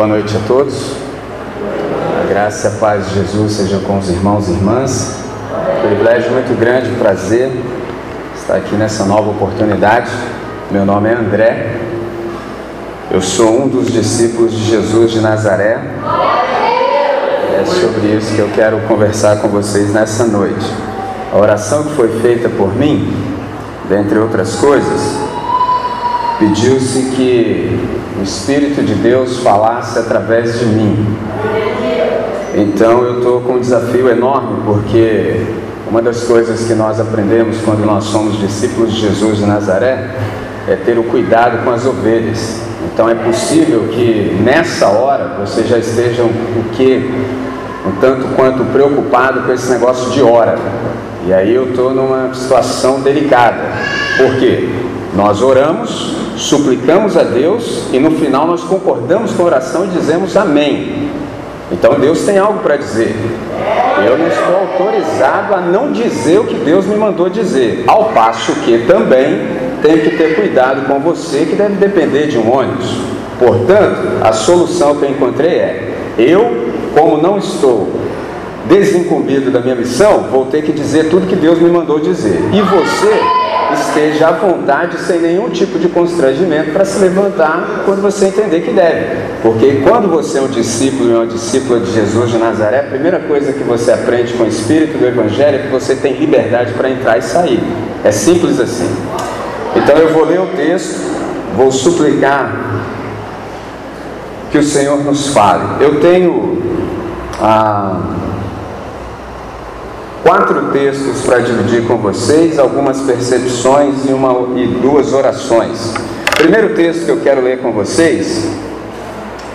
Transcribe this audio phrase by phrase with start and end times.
[0.00, 0.92] Boa noite a todos.
[2.22, 5.24] A graça e a paz de Jesus sejam com os irmãos e irmãs.
[5.82, 7.52] Privilégio muito grande, prazer
[8.34, 10.10] estar aqui nessa nova oportunidade.
[10.70, 11.76] Meu nome é André.
[13.10, 15.78] Eu sou um dos discípulos de Jesus de Nazaré.
[17.60, 20.64] É sobre isso que eu quero conversar com vocês nessa noite.
[21.30, 23.14] A oração que foi feita por mim,
[23.86, 25.29] dentre outras coisas,
[26.40, 27.78] pediu-se que
[28.18, 31.16] o Espírito de Deus falasse através de mim.
[32.54, 35.46] Então eu estou com um desafio enorme, porque
[35.88, 40.10] uma das coisas que nós aprendemos quando nós somos discípulos de Jesus de Nazaré
[40.66, 42.62] é ter o cuidado com as ovelhas.
[42.92, 47.10] Então é possível que nessa hora você já esteja o que
[47.86, 50.56] um tanto quanto preocupado com esse negócio de hora.
[51.26, 53.62] E aí eu estou numa situação delicada.
[54.16, 54.68] Por quê?
[55.14, 60.36] Nós oramos, suplicamos a Deus e no final nós concordamos com a oração e dizemos
[60.36, 61.10] amém.
[61.70, 63.14] Então Deus tem algo para dizer.
[64.04, 67.84] Eu não estou autorizado a não dizer o que Deus me mandou dizer.
[67.86, 69.46] Ao passo que também
[69.82, 72.96] tenho que ter cuidado com você, que deve depender de um ônibus.
[73.38, 77.88] Portanto, a solução que eu encontrei é: eu, como não estou
[78.68, 82.40] desincumbido da minha missão, vou ter que dizer tudo que Deus me mandou dizer.
[82.52, 83.20] E você
[83.74, 88.72] esteja à vontade, sem nenhum tipo de constrangimento, para se levantar quando você entender que
[88.72, 89.16] deve.
[89.42, 93.20] Porque quando você é um discípulo e uma discípula de Jesus de Nazaré, a primeira
[93.20, 96.90] coisa que você aprende com o Espírito do Evangelho é que você tem liberdade para
[96.90, 97.62] entrar e sair.
[98.04, 98.88] É simples assim.
[99.76, 100.98] Então eu vou ler o texto,
[101.56, 102.82] vou suplicar
[104.50, 105.62] que o Senhor nos fale.
[105.80, 106.60] Eu tenho
[107.40, 108.00] ah,
[110.22, 115.94] quatro textos para dividir com vocês, algumas percepções e, uma, e duas orações.
[116.32, 118.48] O primeiro texto que eu quero ler com vocês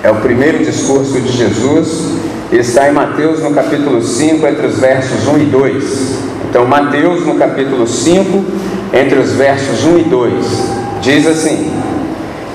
[0.04, 2.14] é o primeiro discurso de Jesus,
[2.52, 6.16] está em Mateus no capítulo 5, entre os versos 1 e 2.
[6.50, 8.44] Então, Mateus no capítulo 5,
[8.94, 10.34] entre os versos 1 e 2,
[11.02, 11.65] diz assim: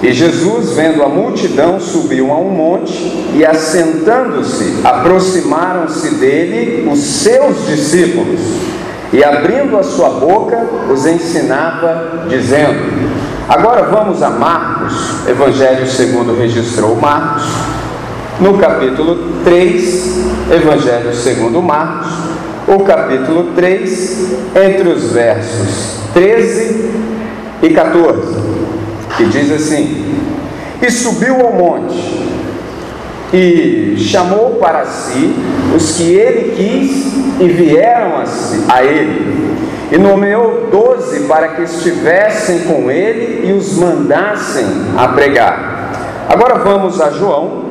[0.03, 2.95] E Jesus, vendo a multidão, subiu a um monte
[3.35, 8.41] e, assentando-se, aproximaram-se dele os seus discípulos.
[9.13, 10.57] E abrindo a sua boca,
[10.91, 12.81] os ensinava, dizendo:
[13.47, 17.43] Agora vamos a Marcos, Evangelho segundo registrou Marcos,
[18.41, 22.11] no capítulo 3, Evangelho segundo Marcos,
[22.69, 26.91] o capítulo 3, entre os versos 13
[27.63, 28.60] e 14,
[29.21, 30.19] que diz assim:
[30.81, 31.95] E subiu ao monte,
[33.33, 35.35] e chamou para si
[35.77, 39.57] os que ele quis e vieram a, a ele,
[39.93, 44.65] e nomeou doze para que estivessem com ele e os mandassem
[44.97, 46.27] a pregar.
[46.29, 47.65] Agora vamos a João,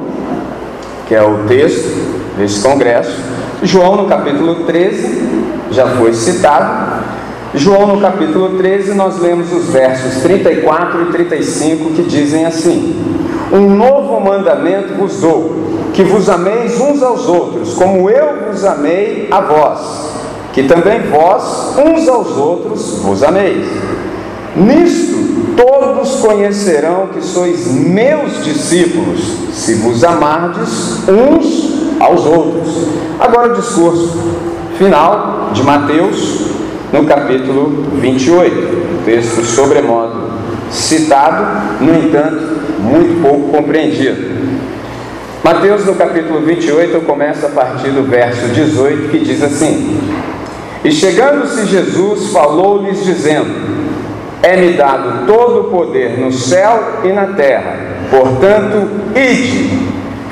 [1.08, 3.18] que é o texto desse congresso.
[3.64, 6.99] João no capítulo 13, já foi citado.
[7.56, 12.96] João no capítulo 13, nós lemos os versos 34 e 35 que dizem assim:
[13.52, 15.56] Um novo mandamento vos dou,
[15.92, 19.80] que vos ameis uns aos outros, como eu vos amei a vós,
[20.54, 23.66] que também vós uns aos outros vos ameis.
[24.56, 29.22] Nisto todos conhecerão que sois meus discípulos,
[29.54, 32.88] se vos amardes uns aos outros.
[33.20, 34.18] Agora o discurso
[34.78, 36.59] final de Mateus,
[36.92, 40.30] no capítulo 28, texto sobremodo
[40.72, 44.40] citado, no entanto, muito pouco compreendido.
[45.44, 50.00] Mateus, no capítulo 28, eu começo a partir do verso 18, que diz assim:
[50.84, 53.50] E chegando-se Jesus, falou-lhes, dizendo:
[54.44, 57.78] É-me dado todo o poder no céu e na terra,
[58.12, 59.80] portanto, ide,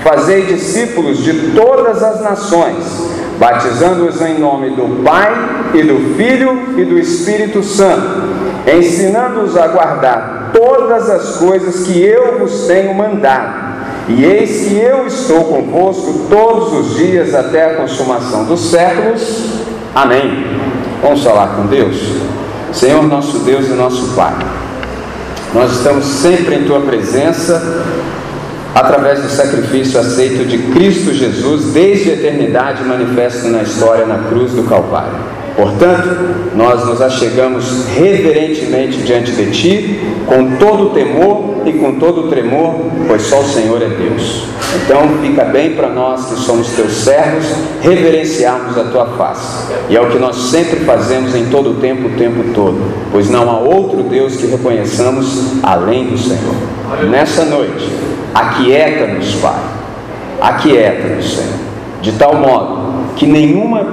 [0.03, 5.31] fazei discípulos de todas as nações batizando-os em nome do Pai
[5.74, 8.24] e do Filho e do Espírito Santo,
[8.68, 13.67] ensinando-os a guardar todas as coisas que eu vos tenho mandado.
[14.08, 19.46] E eis que eu estou convosco todos os dias até a consumação dos séculos.
[19.94, 20.46] Amém.
[21.02, 21.97] Vamos falar com Deus?
[22.72, 24.34] Senhor nosso Deus e nosso Pai,
[25.53, 27.84] nós estamos sempre em Tua presença
[28.79, 34.52] através do sacrifício aceito de Cristo Jesus desde a eternidade manifesto na história na cruz
[34.52, 35.18] do Calvário.
[35.56, 36.08] Portanto,
[36.56, 42.76] nós nos achegamos reverentemente diante de Ti, com todo temor e com todo tremor,
[43.08, 44.44] pois só o Senhor é Deus.
[44.76, 47.47] Então, fica bem para nós que somos Teus servos,
[47.82, 49.73] reverenciarmos a Tua face.
[49.90, 52.80] E é o que nós sempre fazemos em todo o tempo, o tempo todo,
[53.12, 56.56] pois não há outro Deus que reconheçamos além do Senhor.
[57.09, 57.90] Nessa noite,
[58.37, 59.59] Aquieta-nos, Pai.
[60.39, 61.53] Aquieta-nos, Senhor,
[62.03, 63.87] de tal modo que nenhuma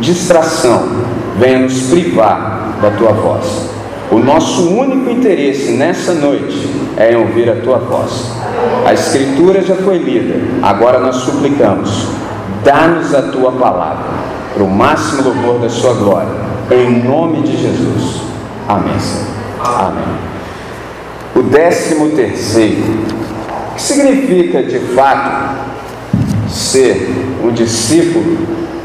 [0.00, 0.88] distração
[1.38, 3.68] venha nos privar da tua voz.
[4.10, 8.32] O nosso único interesse nessa noite é em ouvir a tua voz.
[8.86, 12.08] A Escritura já foi lida, agora nós suplicamos,
[12.64, 14.04] dá-nos a tua palavra,
[14.54, 16.32] para o máximo louvor da sua glória,
[16.70, 18.22] em nome de Jesus.
[18.66, 19.32] Amém, Senhor.
[19.62, 20.32] Amém.
[21.34, 22.84] O décimo terceiro,
[23.72, 25.56] o que significa de fato
[26.48, 27.10] ser
[27.42, 28.36] um discípulo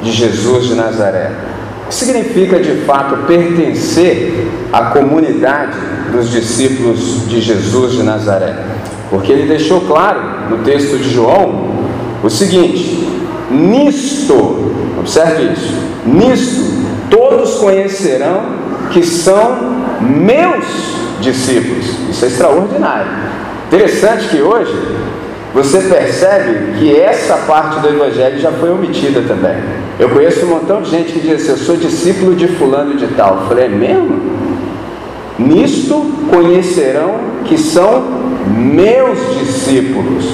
[0.01, 1.31] de Jesus de Nazaré?
[1.83, 5.77] O que significa de fato pertencer à comunidade
[6.11, 8.55] dos discípulos de Jesus de Nazaré?
[9.09, 11.87] Porque ele deixou claro no texto de João
[12.23, 13.07] o seguinte:
[13.51, 15.73] nisto, observe isso,
[16.05, 16.77] nisto
[17.09, 18.41] todos conhecerão
[18.91, 20.65] que são meus
[21.19, 21.85] discípulos.
[22.09, 23.26] Isso é extraordinário.
[23.67, 24.73] Interessante que hoje
[25.53, 29.57] você percebe que essa parte do Evangelho já foi omitida também.
[29.99, 33.07] Eu conheço um montão de gente que diz assim: Eu sou discípulo de Fulano de
[33.07, 33.41] Tal.
[33.41, 34.21] Eu falei: É mesmo?
[35.37, 38.03] Nisto conhecerão que são
[38.47, 40.25] meus discípulos.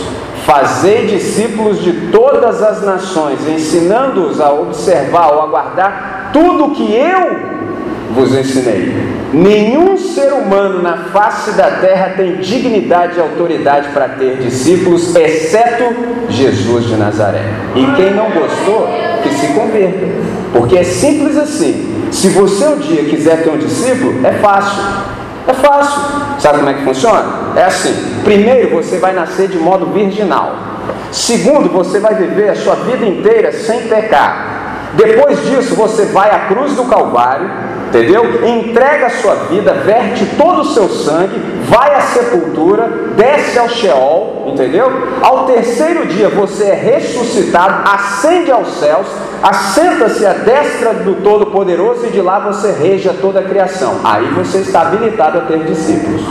[0.45, 7.52] Fazei discípulos de todas as nações, ensinando-os a observar ou a guardar tudo que eu
[8.13, 8.93] vos ensinei.
[9.33, 15.83] Nenhum ser humano na face da terra tem dignidade e autoridade para ter discípulos, exceto
[16.29, 17.43] Jesus de Nazaré.
[17.75, 18.87] E quem não gostou,
[19.23, 20.05] que se converta.
[20.53, 22.05] Porque é simples assim.
[22.11, 24.83] Se você um dia quiser ter um discípulo, é fácil.
[25.47, 26.01] É fácil.
[26.39, 27.25] Sabe como é que funciona?
[27.55, 27.93] É assim:
[28.23, 30.55] primeiro você vai nascer de modo virginal.
[31.11, 34.53] Segundo, você vai viver a sua vida inteira sem pecar.
[34.93, 37.49] Depois disso, você vai à cruz do Calvário,
[37.93, 38.43] entendeu?
[38.43, 44.47] Entrega a sua vida, verte todo o seu sangue, vai à sepultura, desce ao Sheol,
[44.47, 44.91] entendeu?
[45.21, 49.05] Ao terceiro dia você é ressuscitado, ascende aos céus,
[49.43, 53.99] assenta-se à destra do Todo-Poderoso e de lá você reja toda a criação.
[54.03, 56.23] Aí você está habilitado a ter discípulos.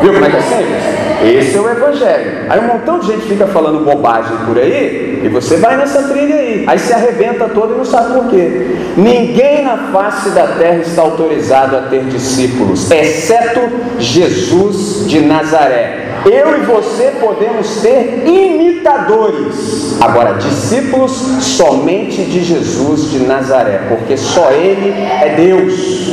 [0.00, 1.48] Viu como é que é simples?
[1.48, 2.46] Esse é o Evangelho.
[2.48, 6.36] Aí um montão de gente fica falando bobagem por aí e você vai nessa trilha
[6.36, 6.64] aí.
[6.66, 8.76] Aí se arrebenta todo e não sabe por quê.
[8.96, 13.60] Ninguém na face da terra está autorizado a ter discípulos, exceto
[13.98, 16.06] Jesus de Nazaré.
[16.26, 19.96] Eu e você podemos ter imitadores.
[20.00, 26.12] Agora, discípulos somente de Jesus de Nazaré, porque só Ele é Deus.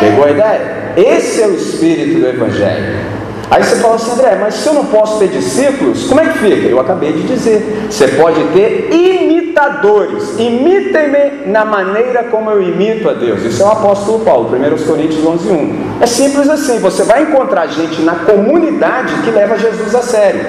[0.00, 0.82] Pegou a ideia?
[0.96, 3.11] Esse é o espírito do Evangelho.
[3.52, 6.38] Aí você fala assim, André, mas se eu não posso ter discípulos, como é que
[6.38, 6.68] fica?
[6.68, 10.38] Eu acabei de dizer, você pode ter imitadores.
[10.38, 13.42] Imitem-me na maneira como eu imito a Deus.
[13.42, 15.98] Isso é o apóstolo Paulo, 1 Coríntios 11, 1.
[16.00, 20.46] É simples assim, você vai encontrar gente na comunidade que leva Jesus a sério.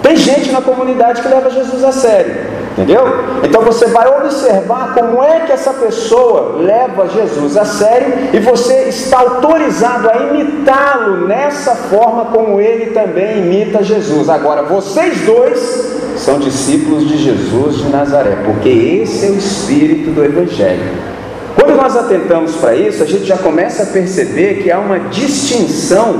[0.00, 2.53] Tem gente na comunidade que leva Jesus a sério.
[2.76, 3.04] Entendeu?
[3.44, 8.88] Então você vai observar como é que essa pessoa leva Jesus a sério e você
[8.88, 14.28] está autorizado a imitá-lo nessa forma como ele também imita Jesus.
[14.28, 20.24] Agora, vocês dois são discípulos de Jesus de Nazaré, porque esse é o espírito do
[20.24, 21.14] Evangelho.
[21.54, 26.16] Quando nós atentamos para isso, a gente já começa a perceber que há uma distinção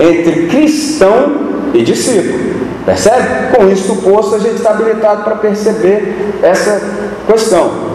[0.00, 2.71] entre cristão e discípulo.
[2.84, 3.54] Percebe?
[3.54, 6.80] Com isso posto, a gente está habilitado para perceber essa
[7.26, 7.92] questão.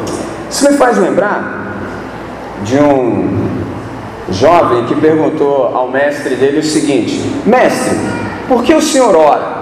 [0.49, 1.75] Isso me faz lembrar
[2.63, 3.47] de um
[4.29, 7.97] jovem que perguntou ao mestre dele o seguinte: Mestre,
[8.47, 9.57] por que o senhor ora?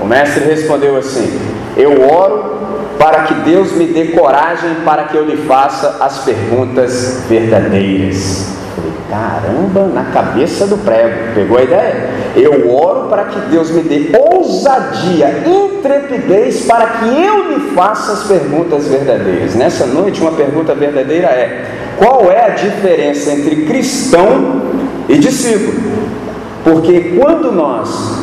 [0.00, 1.38] O mestre respondeu assim:
[1.76, 2.58] Eu oro
[2.98, 8.58] para que Deus me dê coragem para que eu lhe faça as perguntas verdadeiras.
[8.78, 12.10] Falei, caramba, na cabeça do prego, pegou a ideia?
[12.36, 18.24] Eu oro para que Deus me dê ousadia, intrepidez para que eu lhe faça as
[18.24, 19.56] perguntas verdadeiras.
[19.56, 21.64] Nessa noite, uma pergunta verdadeira é:
[21.96, 24.62] qual é a diferença entre cristão
[25.08, 25.74] e discípulo?
[26.62, 28.22] Porque quando nós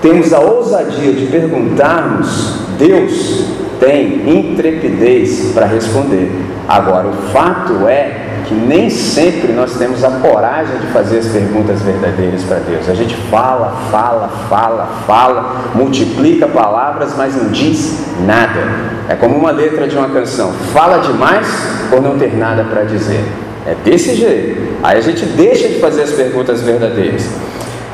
[0.00, 3.46] temos a ousadia de perguntarmos, Deus
[3.80, 6.30] tem intrepidez para responder.
[6.68, 11.80] Agora, o fato é que nem sempre nós temos a coragem de fazer as perguntas
[11.80, 12.88] verdadeiras para Deus.
[12.88, 18.60] A gente fala, fala, fala, fala, multiplica palavras, mas não diz nada.
[19.08, 21.46] É como uma letra de uma canção: fala demais
[21.88, 23.24] por não ter nada para dizer.
[23.66, 24.60] É desse jeito.
[24.82, 27.28] Aí a gente deixa de fazer as perguntas verdadeiras.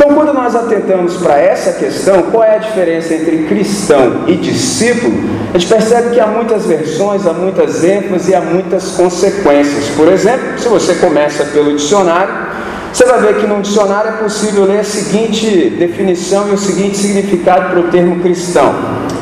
[0.09, 5.13] Então, quando nós atentamos para essa questão, qual é a diferença entre cristão e discípulo,
[5.53, 9.89] a gente percebe que há muitas versões, há muitas ênfases e há muitas consequências.
[9.95, 12.33] Por exemplo, se você começa pelo dicionário,
[12.91, 16.97] você vai ver que no dicionário é possível ler a seguinte definição e o seguinte
[16.97, 18.75] significado para o termo cristão: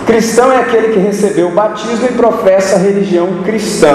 [0.07, 3.93] Cristão é aquele que recebeu o batismo e professa a religião cristã.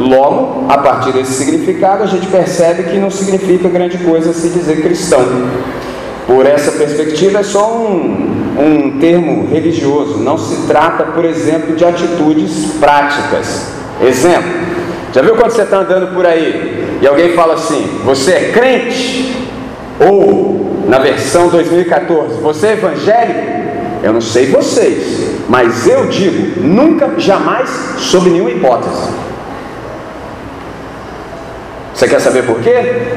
[0.00, 4.82] Logo, a partir desse significado, a gente percebe que não significa grande coisa se dizer
[4.82, 5.20] cristão.
[6.26, 11.84] Por essa perspectiva, é só um, um termo religioso, não se trata, por exemplo, de
[11.84, 13.72] atitudes práticas.
[14.02, 14.50] Exemplo,
[15.12, 19.36] já viu quando você está andando por aí e alguém fala assim: Você é crente?
[20.00, 23.54] Ou, na versão 2014, Você é evangélico?
[24.02, 29.08] Eu não sei vocês, mas eu digo, nunca, jamais, sob nenhuma hipótese.
[31.94, 33.14] Você quer saber por quê?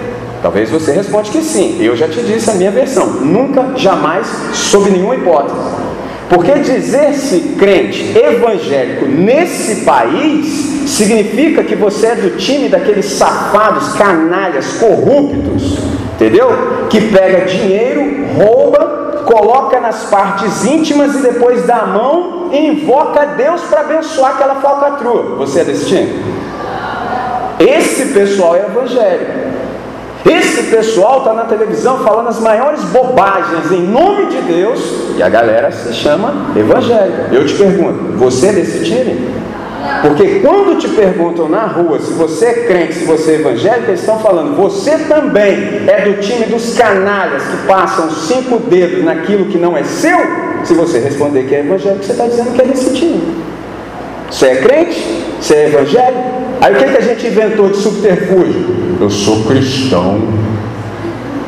[0.48, 1.78] Talvez você responda que sim.
[1.82, 3.06] Eu já te disse a minha versão.
[3.06, 5.60] Nunca, jamais, sob nenhuma hipótese.
[6.30, 10.46] Porque dizer-se crente evangélico nesse país
[10.90, 15.80] significa que você é do time daqueles safados, canalhas, corruptos,
[16.16, 16.48] entendeu?
[16.90, 23.26] Que pega dinheiro, rouba coloca nas partes íntimas e depois dá a mão e invoca
[23.36, 25.36] Deus para abençoar aquela falcatrua.
[25.40, 26.24] Você é desse time?
[27.60, 29.47] Esse pessoal é evangélico.
[30.26, 34.80] Esse pessoal está na televisão falando as maiores bobagens em nome de Deus
[35.18, 37.34] e a galera se chama evangélico.
[37.34, 39.38] Eu te pergunto, você é desse time?
[40.02, 44.02] Porque quando te perguntam na rua se você é crente, se você é evangélico, eles
[44.02, 49.58] estão falando, você também é do time dos canalhas que passam cinco dedos naquilo que
[49.58, 50.18] não é seu?
[50.64, 53.44] Se você responder que é evangélico, você está dizendo que é desse time.
[54.30, 55.26] Você é crente?
[55.40, 56.38] Você é evangélico?
[56.60, 58.87] Aí o que, que a gente inventou de subterfúgio?
[59.00, 60.22] Eu sou cristão.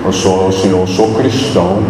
[0.06, 1.84] Eu sou, o senhor, eu sou cristão.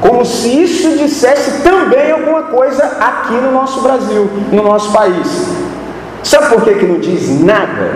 [0.00, 5.48] Como se isso dissesse também alguma coisa aqui no nosso Brasil, no nosso país.
[6.22, 7.94] Sabe por que, que não diz nada?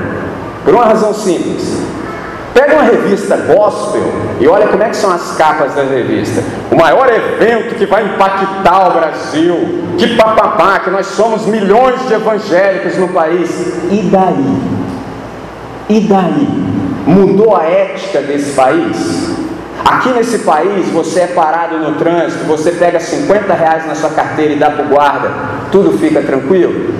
[0.64, 1.80] Por uma razão simples.
[2.52, 4.02] Pega uma revista gospel
[4.40, 6.42] e olha como é que são as capas da revista.
[6.70, 12.14] O maior evento que vai impactar o Brasil, que papapá, que nós somos milhões de
[12.14, 13.50] evangélicos no país.
[13.90, 14.62] E daí?
[15.88, 16.75] E daí?
[17.06, 19.36] Mudou a ética desse país?
[19.84, 24.54] Aqui nesse país, você é parado no trânsito, você pega 50 reais na sua carteira
[24.54, 25.30] e dá para o guarda,
[25.70, 26.95] tudo fica tranquilo?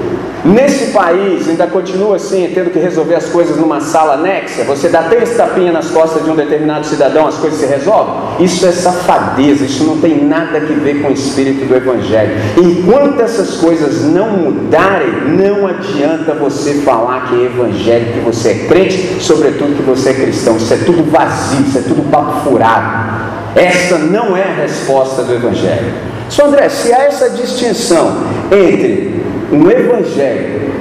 [0.47, 5.03] Nesse país ainda continua assim, tendo que resolver as coisas numa sala anexa, você dá
[5.05, 8.15] três tapinhas nas costas de um determinado cidadão, as coisas se resolvem?
[8.39, 12.37] Isso é safadeza, isso não tem nada a ver com o espírito do Evangelho.
[12.57, 18.55] Enquanto essas coisas não mudarem, não adianta você falar que é evangélico, que você é
[18.69, 20.57] crente, sobretudo que você é cristão.
[20.57, 23.27] Isso é tudo vazio, isso é tudo papo furado.
[23.57, 25.93] Essa não é a resposta do Evangelho.
[26.29, 29.06] Só André, se há essa distinção entre
[29.53, 30.73] um evangélico,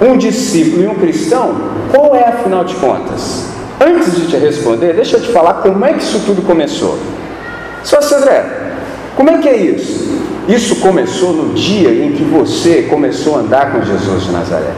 [0.00, 1.54] um discípulo e um cristão,
[1.90, 3.46] qual é afinal de contas?
[3.80, 6.98] Antes de te responder, deixa eu te falar como é que isso tudo começou.
[7.82, 8.44] Só André,
[9.16, 10.22] como é que é isso?
[10.48, 14.72] Isso começou no dia em que você começou a andar com Jesus de Nazaré.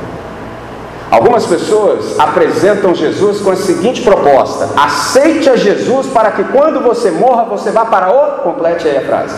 [1.10, 7.10] Algumas pessoas apresentam Jesus com a seguinte proposta: aceite a Jesus para que quando você
[7.10, 8.42] morra você vá para o.
[8.42, 9.34] Complete aí a frase.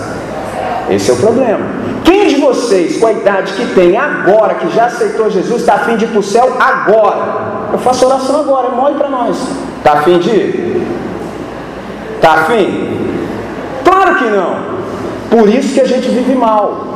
[0.90, 1.60] Esse é o problema.
[2.08, 5.94] Quem de vocês, com a idade que tem agora, que já aceitou Jesus, está afim
[5.94, 7.68] de ir para o céu agora?
[7.70, 9.36] Eu faço oração agora, mole para nós.
[9.76, 10.86] Está afim de ir?
[12.14, 12.96] Está afim?
[13.84, 14.56] Claro que não.
[15.28, 16.86] Por isso que a gente vive mal.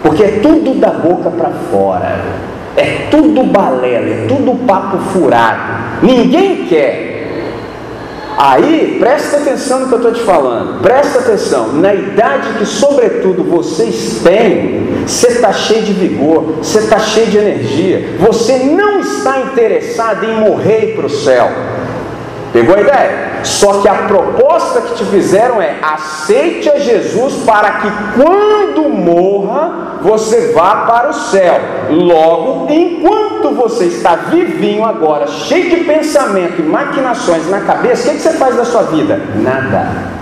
[0.00, 2.20] Porque é tudo da boca para fora.
[2.76, 5.58] É tudo balela, é tudo papo furado.
[6.02, 7.17] Ninguém quer
[8.40, 13.42] Aí, presta atenção no que eu estou te falando, presta atenção, na idade que, sobretudo,
[13.42, 19.40] vocês têm, você está cheio de vigor, você está cheio de energia, você não está
[19.40, 21.50] interessado em morrer para o céu.
[22.58, 23.28] Pegou a ideia?
[23.44, 27.88] Só que a proposta que te fizeram é: aceite a Jesus para que
[28.20, 31.54] quando morra você vá para o céu.
[31.88, 38.18] Logo, enquanto você está vivinho agora, cheio de pensamento e maquinações na cabeça, o que,
[38.20, 39.20] você faz da sua vida?
[39.36, 40.18] Nada.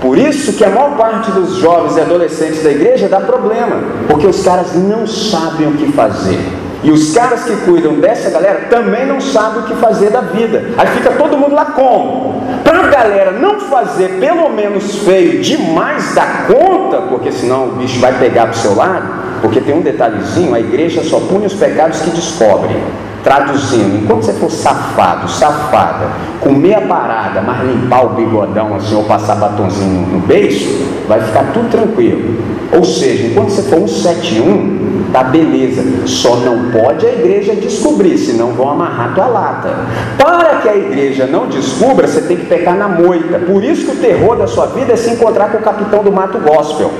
[0.00, 4.28] Por isso que a maior parte dos jovens e adolescentes da igreja dá problema, porque
[4.28, 6.38] os caras não sabem o que fazer.
[6.82, 10.70] E os caras que cuidam dessa galera também não sabem o que fazer da vida.
[10.76, 12.42] Aí fica todo mundo lá como?
[12.62, 17.98] Para a galera não fazer pelo menos feio demais da conta, porque senão o bicho
[17.98, 19.08] vai pegar para o seu lado,
[19.40, 22.76] porque tem um detalhezinho, a igreja só pune os pecados que descobre.
[23.24, 26.06] Traduzindo, enquanto você for safado, safada,
[26.40, 31.52] comer a parada, mas limpar o bigodão assim, ou passar batonzinho no beijo, vai ficar
[31.52, 32.38] tudo tranquilo.
[32.72, 34.75] Ou seja, enquanto você for um 71,
[35.12, 35.82] tá beleza.
[36.06, 39.70] Só não pode a igreja descobrir, senão vão amarrar tua lata.
[40.18, 43.38] Para que a igreja não descubra, você tem que pecar na moita.
[43.38, 46.12] Por isso que o terror da sua vida é se encontrar com o capitão do
[46.12, 46.90] mato gospel.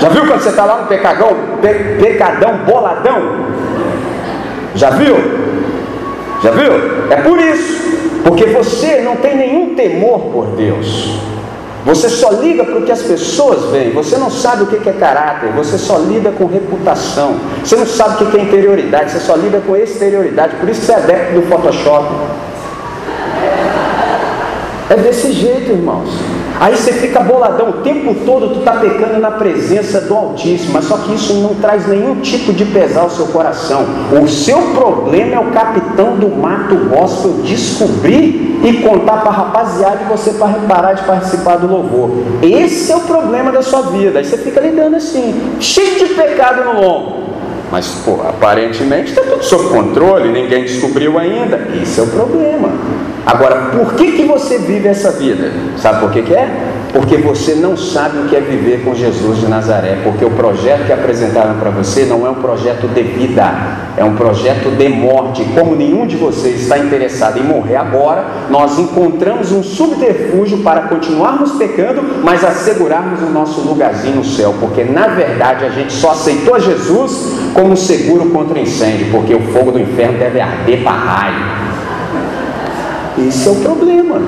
[0.00, 1.28] Já viu quando você está lá no pecadão,
[1.60, 3.46] pe, pecadão boladão?
[4.74, 5.16] Já viu?
[6.42, 6.72] Já viu?
[7.10, 11.18] É por isso, porque você não tem nenhum temor por Deus.
[11.84, 14.92] Você só liga para o que as pessoas veem, você não sabe o que é
[14.92, 19.36] caráter, você só lida com reputação, você não sabe o que é interioridade, você só
[19.36, 22.06] lida com exterioridade, por isso que você é adepto do Photoshop.
[24.90, 26.10] É desse jeito, irmãos.
[26.60, 30.86] Aí você fica boladão o tempo todo, tu está pecando na presença do Altíssimo, mas
[30.86, 33.84] só que isso não traz nenhum tipo de pesar ao seu coração.
[34.20, 40.00] O seu problema é o capitão do mato gospel descobrir e contar para a rapaziada
[40.04, 42.10] e você para parar de participar do louvor.
[42.42, 44.18] Esse é o problema da sua vida.
[44.18, 47.27] Aí você fica lidando assim, cheio de pecado no lombo.
[47.70, 51.68] Mas, pô, aparentemente está tudo sob controle, ninguém descobriu ainda.
[51.82, 52.72] Esse é o problema.
[53.26, 55.52] Agora, por que, que você vive essa vida?
[55.76, 56.48] Sabe por que, que é?
[56.98, 60.84] Porque você não sabe o que é viver com Jesus de Nazaré, porque o projeto
[60.84, 63.44] que apresentaram para você não é um projeto de vida,
[63.96, 65.44] é um projeto de morte.
[65.56, 71.52] Como nenhum de vocês está interessado em morrer agora, nós encontramos um subterfúgio para continuarmos
[71.52, 76.58] pecando, mas assegurarmos o nosso lugarzinho no céu, porque na verdade a gente só aceitou
[76.58, 81.68] Jesus como seguro contra incêndio, porque o fogo do inferno deve arder para raio.
[83.18, 84.20] Esse é o problema.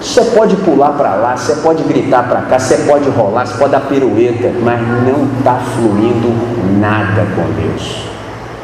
[0.00, 3.72] Você pode pular para lá, você pode gritar para cá, você pode rolar, você pode
[3.72, 6.32] dar pirueta, mas não está fluindo
[6.78, 8.04] nada com Deus.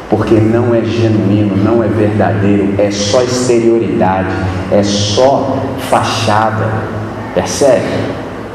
[0.09, 4.29] Porque não é genuíno, não é verdadeiro, é só exterioridade,
[4.71, 5.57] é só
[5.89, 6.65] fachada.
[7.33, 7.83] Percebe?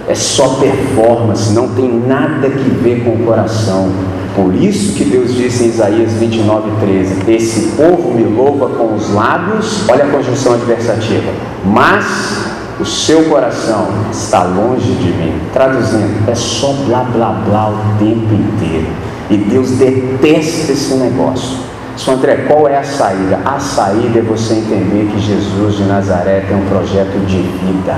[0.09, 3.91] É só performance, não tem nada que ver com o coração.
[4.35, 9.13] Por isso que Deus disse em Isaías 29, 13: Esse povo me louva com os
[9.13, 11.31] lábios, olha a conjunção adversativa,
[11.65, 12.50] mas
[12.81, 15.39] o seu coração está longe de mim.
[15.53, 18.89] Traduzindo, é só blá blá blá o tempo inteiro.
[19.29, 21.59] E Deus detesta esse negócio.
[21.97, 23.41] Só André, qual é a saída?
[23.45, 27.97] A saída é você entender que Jesus de Nazaré tem um projeto de vida.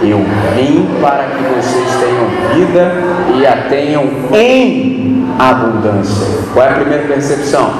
[0.00, 0.18] Eu
[0.54, 2.92] vim para que vocês tenham vida
[3.36, 6.26] e a tenham em abundância.
[6.54, 7.72] Qual é a primeira percepção?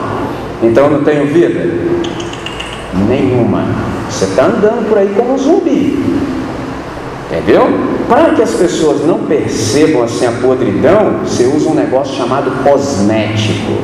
[0.60, 1.64] Então eu não tenho vida?
[3.06, 3.62] Nenhuma.
[4.10, 5.98] Você está andando por aí como um zumbi.
[7.30, 7.68] Entendeu?
[8.08, 13.74] Para que as pessoas não percebam assim a podridão, você usa um negócio chamado cosmético.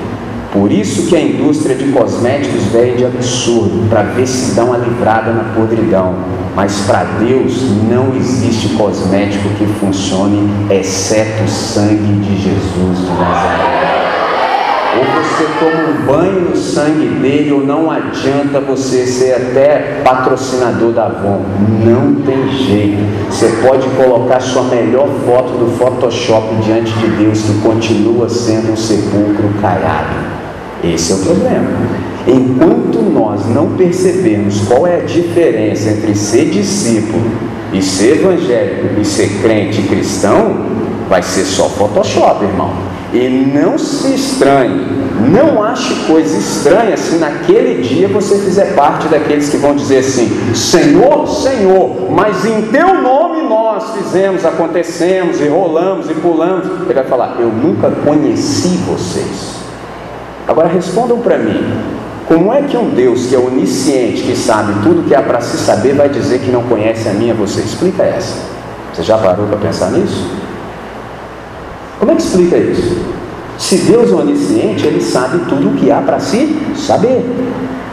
[0.50, 5.32] Por isso que a indústria de cosméticos vende absurdo, para ver se dá uma livrada
[5.32, 6.14] na podridão.
[6.54, 7.60] Mas para Deus
[7.90, 14.03] não existe cosmético que funcione exceto o sangue de Jesus de Nazaré.
[14.96, 20.92] Ou você toma um banho no sangue dele, ou não adianta você ser até patrocinador
[20.92, 21.42] da Avon.
[21.85, 23.02] Não tem jeito.
[23.28, 28.76] Você pode colocar sua melhor foto do Photoshop diante de Deus, que continua sendo um
[28.76, 30.14] sepulcro caiado.
[30.85, 31.70] Esse é o problema.
[32.26, 37.30] Enquanto nós não percebemos qual é a diferença entre ser discípulo
[37.72, 40.57] e ser evangélico e ser crente cristão,
[41.09, 42.93] vai ser só Photoshop, irmão.
[43.14, 44.88] E não se estranhe,
[45.31, 50.29] não ache coisa estranha se naquele dia você fizer parte daqueles que vão dizer assim:
[50.53, 56.66] Senhor, Senhor, mas em teu nome nós fizemos, acontecemos e rolamos e pulamos.
[56.66, 59.61] Ele vai falar: Eu nunca conheci vocês.
[60.48, 61.72] Agora respondam para mim:
[62.27, 65.57] como é que um Deus que é onisciente, que sabe tudo que há para se
[65.59, 67.61] saber, vai dizer que não conhece a mim a você?
[67.61, 68.38] Explica essa.
[68.92, 70.43] Você já parou para pensar nisso?
[72.04, 72.98] Como é que explica isso?
[73.56, 77.24] Se Deus é onisciente, Ele sabe tudo o que há para se saber.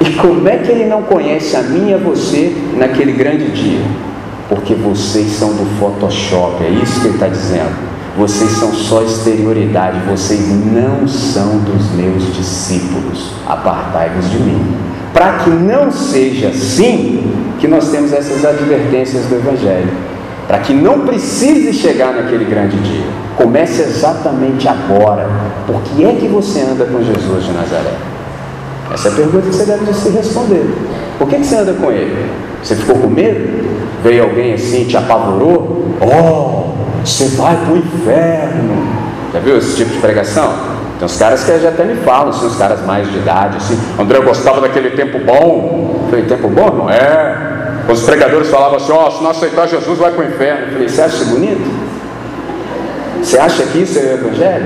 [0.01, 3.79] E como é que Ele não conhece a mim e a você naquele grande dia?
[4.49, 7.71] Porque vocês são do Photoshop, é isso que Ele está dizendo.
[8.17, 13.31] Vocês são só exterioridade, vocês não são dos meus discípulos.
[13.47, 14.75] Apartai-vos de mim.
[15.13, 20.10] Para que não seja assim, que nós temos essas advertências do Evangelho.
[20.51, 23.05] Para que não precise chegar naquele grande dia.
[23.37, 25.29] Comece exatamente agora.
[25.65, 27.93] Por que é que você anda com Jesus de Nazaré?
[28.93, 30.65] Essa é a pergunta que você deve se responder.
[31.17, 32.29] Por que, que você anda com ele?
[32.61, 33.65] Você ficou com medo?
[34.03, 35.85] Veio alguém assim, te apavorou?
[36.01, 38.87] Oh, você vai para o inferno.
[39.31, 40.53] Já viu esse tipo de pregação?
[40.99, 43.79] Tem uns caras que já até me falam, assim, os caras mais de idade, assim,
[43.97, 45.95] André, eu gostava daquele tempo bom.
[46.03, 46.71] Eu falei, tempo bom?
[46.71, 47.50] Não é.
[47.89, 50.65] Os pregadores falavam assim, ó, oh, se não aceitar Jesus, vai para o inferno.
[50.65, 51.91] Eu falei, você acha bonito?
[53.21, 54.65] Você acha que isso é o Evangelho?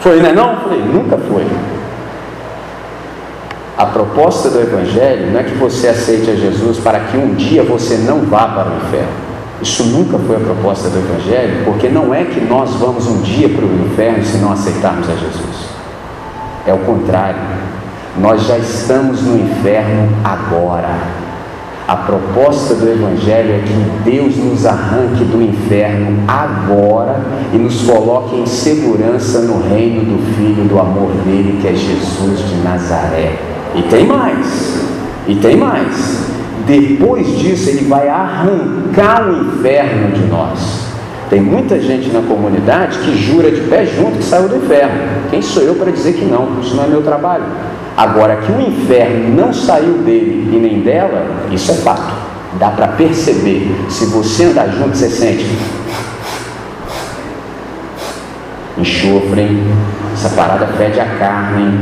[0.00, 0.32] Foi, né?
[0.32, 0.52] Não?
[0.52, 1.46] Eu falei, nunca foi.
[3.76, 7.62] A proposta do Evangelho não é que você aceite a Jesus para que um dia
[7.62, 9.24] você não vá para o inferno.
[9.60, 13.48] Isso nunca foi a proposta do Evangelho, porque não é que nós vamos um dia
[13.48, 15.68] para o inferno se não aceitarmos a Jesus.
[16.66, 17.40] É o contrário.
[18.18, 21.23] Nós já estamos no inferno agora.
[21.86, 27.20] A proposta do Evangelho é que Deus nos arranque do inferno agora
[27.52, 32.38] e nos coloque em segurança no reino do Filho do amor dele, que é Jesus
[32.48, 33.36] de Nazaré.
[33.74, 34.80] E tem mais,
[35.28, 36.24] e tem mais.
[36.66, 40.84] Depois disso, ele vai arrancar o inferno de nós.
[41.28, 44.94] Tem muita gente na comunidade que jura de pé junto que saiu do inferno.
[45.30, 46.60] Quem sou eu para dizer que não?
[46.62, 47.44] Isso não é meu trabalho.
[47.96, 52.12] Agora, que o inferno não saiu dele e nem dela, isso é fato.
[52.58, 53.72] Dá para perceber.
[53.88, 55.44] Se você andar junto, você sente
[58.76, 59.62] enxofre, hein?
[60.12, 61.80] essa parada fede a carne, hein?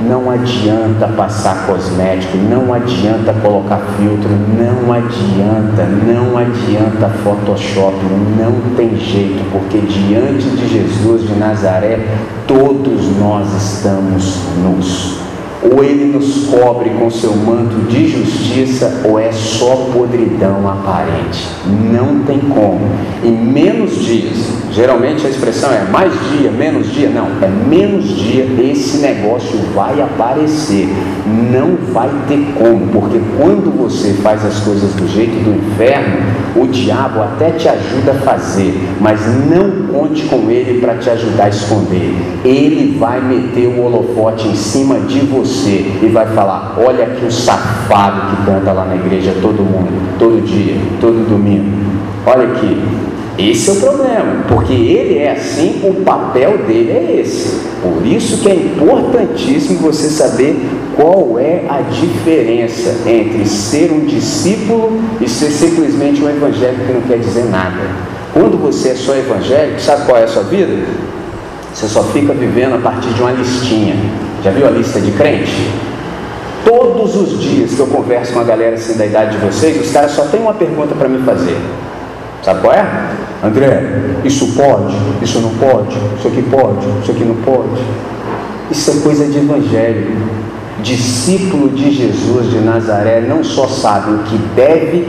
[0.00, 7.94] Não adianta passar cosmético, não adianta colocar filtro, não adianta, não adianta Photoshop,
[8.36, 12.00] não tem jeito, porque diante de Jesus de Nazaré,
[12.44, 15.18] todos nós estamos nus.
[15.62, 21.48] Ou ele nos cobre com seu manto de justiça, ou é só podridão aparente.
[21.64, 22.80] Não tem como.
[23.22, 27.08] Em menos dias, geralmente a expressão é mais dia, menos dia.
[27.08, 30.88] Não, é menos dia, esse negócio vai aparecer.
[31.26, 36.16] Não vai ter como, porque quando você faz as coisas do jeito do inferno,
[36.56, 41.44] o diabo até te ajuda a fazer, mas não conte com ele para te ajudar
[41.44, 42.14] a esconder.
[42.44, 47.30] Ele vai meter o holofote em cima de você e vai falar: Olha aqui o
[47.30, 51.70] safado que canta lá na igreja todo mundo, todo dia, todo domingo.
[52.26, 52.82] Olha aqui.
[53.36, 57.60] Esse é o problema, porque ele é assim, o papel dele é esse.
[57.82, 60.56] Por isso que é importantíssimo você saber
[60.94, 67.00] qual é a diferença entre ser um discípulo e ser simplesmente um evangélico que não
[67.00, 67.80] quer dizer nada.
[68.32, 70.84] Quando você é só evangélico, sabe qual é a sua vida?
[71.72, 73.96] Você só fica vivendo a partir de uma listinha.
[74.44, 75.70] Já viu a lista de crente?
[76.64, 79.92] Todos os dias que eu converso com a galera assim da idade de vocês, os
[79.92, 81.58] caras só têm uma pergunta para me fazer.
[82.42, 82.86] Sabe qual é?
[83.44, 83.82] André,
[84.24, 84.96] isso pode?
[85.22, 85.96] Isso não pode?
[86.18, 86.86] Isso aqui pode?
[87.02, 87.82] Isso aqui não pode?
[88.70, 90.16] Isso é coisa de evangelho.
[90.82, 95.06] Discípulo de Jesus de Nazaré não só sabe o que deve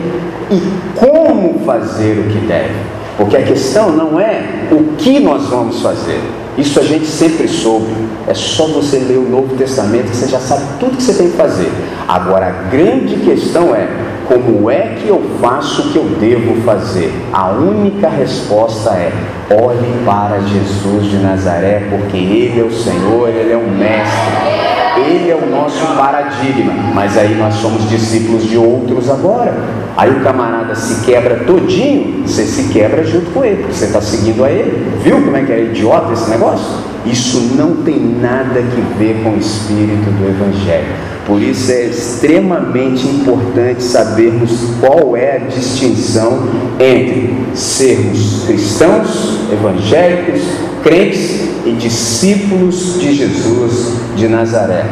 [0.52, 0.62] e
[0.96, 2.76] como fazer o que deve.
[3.18, 6.20] Porque a questão não é o que nós vamos fazer,
[6.58, 7.94] isso a gente sempre soube.
[8.28, 11.30] É só você ler o Novo Testamento que você já sabe tudo que você tem
[11.30, 11.72] que fazer.
[12.08, 13.88] Agora, a grande questão é:
[14.28, 17.12] como é que eu faço o que eu devo fazer?
[17.32, 19.12] A única resposta é:
[19.50, 24.66] olhe para Jesus de Nazaré, porque Ele é o Senhor, Ele é o Mestre.
[24.98, 29.54] Ele é o nosso paradigma, mas aí nós somos discípulos de outros agora.
[29.98, 34.02] Aí o camarada se quebra todinho, você se quebra junto com ele, porque você está
[34.02, 34.88] seguindo a ele.
[35.04, 36.66] Viu como é que é idiota esse negócio?
[37.06, 41.15] Isso não tem nada que ver com o espírito do Evangelho.
[41.26, 46.48] Por isso é extremamente importante sabermos qual é a distinção
[46.80, 50.42] entre sermos cristãos, evangélicos,
[50.84, 54.86] crentes e discípulos de Jesus de Nazaré.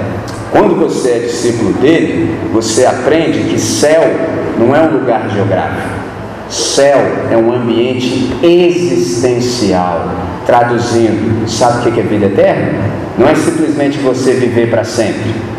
[0.52, 4.04] Quando você é discípulo dele, você aprende que céu
[4.58, 6.04] não é um lugar geográfico.
[6.50, 7.00] Céu
[7.32, 10.12] é um ambiente existencial.
[10.48, 12.80] Traduzindo, sabe o que é vida eterna?
[13.18, 15.53] Não é simplesmente você viver para sempre.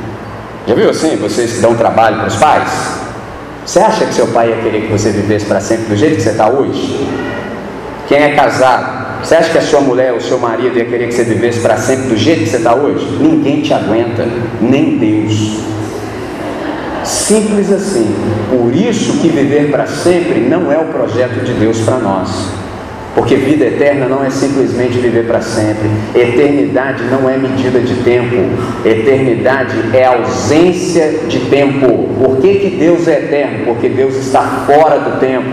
[0.67, 1.17] Já viu assim?
[1.17, 2.71] Vocês dão trabalho para os pais?
[3.67, 6.23] Você acha que seu pai ia querer que você vivesse para sempre do jeito que
[6.23, 7.07] você está hoje?
[8.09, 9.05] Quem é casado?
[9.23, 11.77] Você acha que a sua mulher ou seu marido ia querer que você vivesse para
[11.77, 13.07] sempre do jeito que você está hoje?
[13.21, 14.27] Ninguém te aguenta,
[14.61, 15.61] nem Deus.
[17.05, 18.15] Simples assim.
[18.51, 22.64] Por isso que viver para sempre não é o projeto de Deus para nós.
[23.15, 25.89] Porque vida eterna não é simplesmente viver para sempre.
[26.15, 28.35] Eternidade não é medida de tempo.
[28.85, 32.09] Eternidade é ausência de tempo.
[32.19, 33.67] Por que, que Deus é eterno?
[33.67, 35.51] Porque Deus está fora do tempo.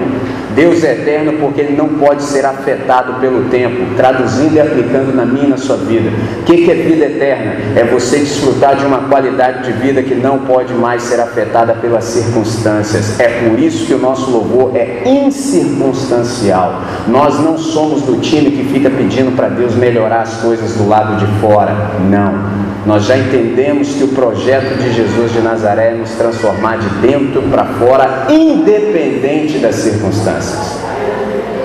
[0.56, 5.26] Deus é eterno porque ele não pode ser afetado pelo tempo, traduzindo e aplicando na
[5.26, 6.10] minha e na sua vida.
[6.42, 7.56] O que, é vida eterna?
[7.76, 12.04] É você desfrutar de uma qualidade de vida que não pode mais ser afetada pelas
[12.04, 13.20] circunstâncias.
[13.20, 16.82] É por isso que o nosso louvor é incircunstancial.
[17.08, 21.18] Nós não somos do time que fica pedindo para Deus melhorar as coisas do lado
[21.18, 21.76] de fora.
[22.10, 22.51] Não.
[22.86, 27.44] Nós já entendemos que o projeto de Jesus de Nazaré é nos transformar de dentro
[27.44, 30.80] para fora, independente das circunstâncias.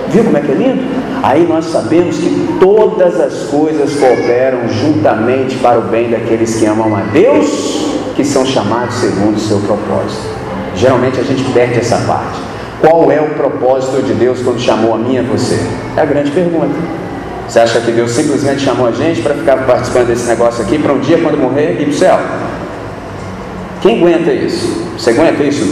[0.08, 0.82] Viu como é que é lindo?
[1.22, 6.94] Aí nós sabemos que todas as coisas cooperam juntamente para o bem daqueles que amam
[6.94, 10.28] a Deus, que são chamados segundo o seu propósito.
[10.76, 12.38] Geralmente a gente perde essa parte.
[12.80, 15.58] Qual é o propósito de Deus quando chamou a mim e a você?
[15.96, 17.05] É a grande pergunta.
[17.48, 20.92] Você acha que Deus simplesmente chamou a gente para ficar participando desse negócio aqui para
[20.92, 22.18] um dia, quando morrer, ir para o céu?
[23.80, 24.84] Quem aguenta isso?
[24.98, 25.64] Você aguenta isso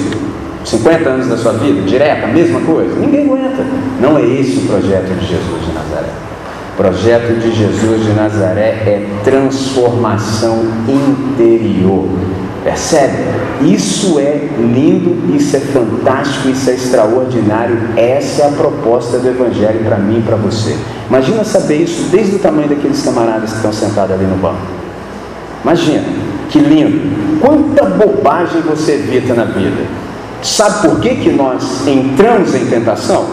[0.64, 2.94] 50 anos da sua vida, direto, a mesma coisa?
[2.98, 3.64] Ninguém aguenta.
[4.00, 6.08] Não é esse o projeto de Jesus de Nazaré.
[6.72, 12.08] O projeto de Jesus de Nazaré é transformação interior.
[12.64, 13.18] Percebe?
[13.60, 17.78] Isso é lindo, isso é fantástico, isso é extraordinário.
[17.94, 20.74] Essa é a proposta do Evangelho para mim e para você.
[21.06, 24.62] Imagina saber isso desde o tamanho daqueles camaradas que estão sentados ali no banco.
[25.62, 26.04] Imagina,
[26.48, 27.38] que lindo.
[27.38, 29.84] Quanta bobagem você evita na vida.
[30.42, 33.26] Sabe por que, que nós entramos em tentação?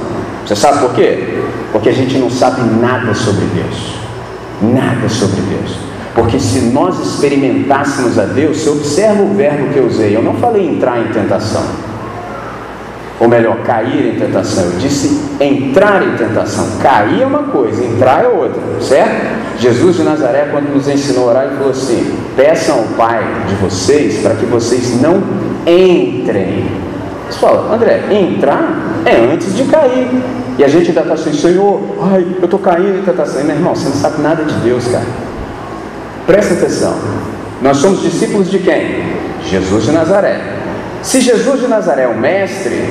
[0.46, 1.40] Você sabe por quê?
[1.72, 3.96] Porque a gente não sabe nada sobre Deus.
[4.62, 5.91] Nada sobre Deus.
[6.14, 10.16] Porque se nós experimentássemos a Deus, você observa o verbo que eu usei.
[10.16, 11.64] Eu não falei entrar em tentação.
[13.20, 14.64] Ou melhor, cair em tentação.
[14.66, 16.68] Eu disse entrar em tentação.
[16.82, 18.60] Cair é uma coisa, entrar é outra.
[18.82, 19.60] Certo?
[19.60, 23.56] Jesus de Nazaré, quando nos ensinou a orar, ele falou assim: peçam ao Pai de
[23.56, 25.22] vocês para que vocês não
[25.68, 26.66] entrem.
[27.30, 30.10] Você fala, André, entrar é antes de cair.
[30.58, 33.44] E a gente ainda está assim, Senhor, ai, eu estou caindo em tentação.
[33.44, 35.31] Meu irmão, você não sabe nada de Deus, cara.
[36.32, 36.96] Presta atenção.
[37.62, 39.04] Nós somos discípulos de quem?
[39.44, 40.40] Jesus de Nazaré.
[41.04, 42.86] Se Jesus de Nazaré é o mestre,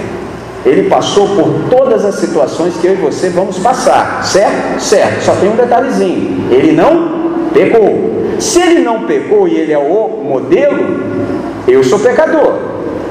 [0.66, 4.78] ele passou por todas as situações que eu e você vamos passar, certo?
[4.78, 5.24] Certo.
[5.24, 6.48] Só tem um detalhezinho.
[6.50, 8.34] Ele não pecou.
[8.38, 11.00] Se ele não pecou e ele é o modelo,
[11.66, 12.58] eu sou pecador.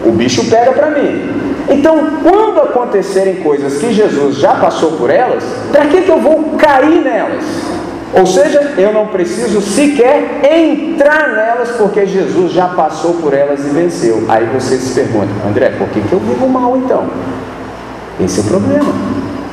[0.05, 1.27] O bicho pega para mim.
[1.67, 6.51] Então, quando acontecerem coisas que Jesus já passou por elas, para que, que eu vou
[6.55, 7.78] cair nelas?
[8.13, 13.69] Ou seja, eu não preciso sequer entrar nelas, porque Jesus já passou por elas e
[13.69, 14.25] venceu.
[14.27, 17.07] Aí você se pergunta, André, por que, que eu vivo mal então?
[18.19, 18.93] Esse é o problema.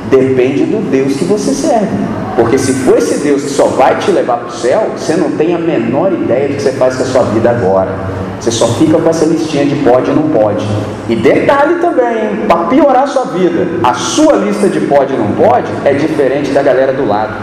[0.09, 1.97] Depende do Deus que você serve.
[2.35, 5.31] Porque se for esse Deus que só vai te levar para o céu, você não
[5.31, 7.93] tem a menor ideia do que você faz com a sua vida agora.
[8.39, 10.65] Você só fica com essa listinha de pode e não pode.
[11.09, 15.31] E detalhe também, para piorar a sua vida, a sua lista de pode e não
[15.31, 17.33] pode é diferente da galera do lado.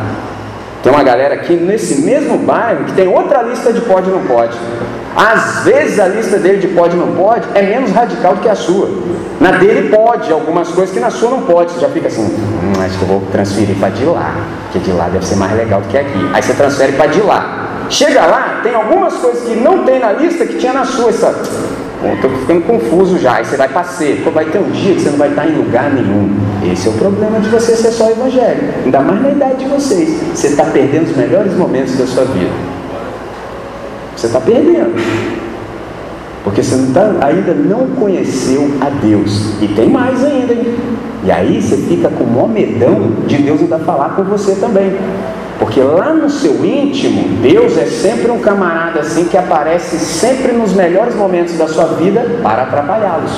[0.85, 4.55] Tem uma galera aqui nesse mesmo bairro que tem outra lista de pode não pode.
[5.16, 8.55] Às vezes a lista dele de pode não pode é menos radical do que a
[8.55, 8.90] sua.
[9.40, 11.73] Na dele pode, algumas coisas que na sua não pode.
[11.73, 14.92] Você já fica assim, hum, acho que eu vou transferir para de lá, porque de
[14.92, 16.31] lá deve ser mais legal do que aqui.
[16.35, 17.87] Aí você transfere para de lá.
[17.88, 21.09] Chega lá, tem algumas coisas que não tem na lista que tinha na sua.
[21.09, 21.35] Essa,
[22.12, 23.37] Estou ficando confuso já.
[23.37, 24.31] Aí você vai para seco.
[24.31, 26.31] Vai ter um dia que você não vai estar em lugar nenhum.
[26.71, 28.81] Esse é o problema de você ser só evangélico.
[28.85, 30.21] Ainda mais na idade de vocês.
[30.35, 32.51] Você está perdendo os melhores momentos da sua vida.
[34.17, 34.95] Você está perdendo.
[36.45, 39.55] Porque você não tá, ainda não conheceu a Deus.
[39.62, 40.53] E tem mais ainda.
[40.53, 40.75] Hein?
[41.25, 44.95] E aí você fica com o maior medão de Deus ainda falar com você também.
[45.59, 50.73] Porque lá no seu íntimo, Deus é sempre um camarada assim que aparece sempre nos
[50.73, 53.31] melhores momentos da sua vida para atrapalhá-los.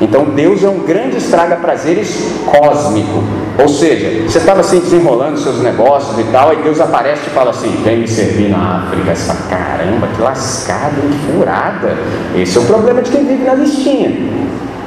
[0.00, 3.24] Então Deus é um grande estraga-prazeres cósmico.
[3.60, 7.50] Ou seja, você estava assim desenrolando seus negócios e tal, e Deus aparece e fala
[7.50, 9.10] assim: vem me servir na África.
[9.10, 11.96] Essa caramba, que lascada, que furada.
[12.36, 14.10] Esse é o problema de quem vive na listinha.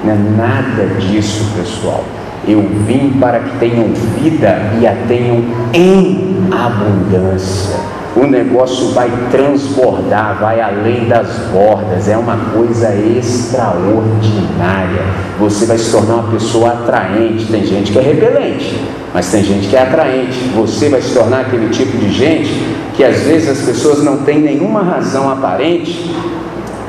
[0.04, 2.06] Não é nada disso, pessoal.
[2.48, 7.80] Eu vim para que tenham vida e a tenham em abundância.
[8.16, 15.02] O negócio vai transbordar, vai além das bordas, é uma coisa extraordinária.
[15.40, 17.46] Você vai se tornar uma pessoa atraente.
[17.46, 18.84] Tem gente que é repelente,
[19.14, 20.38] mas tem gente que é atraente.
[20.56, 22.52] Você vai se tornar aquele tipo de gente
[22.94, 26.14] que às vezes as pessoas não têm nenhuma razão aparente,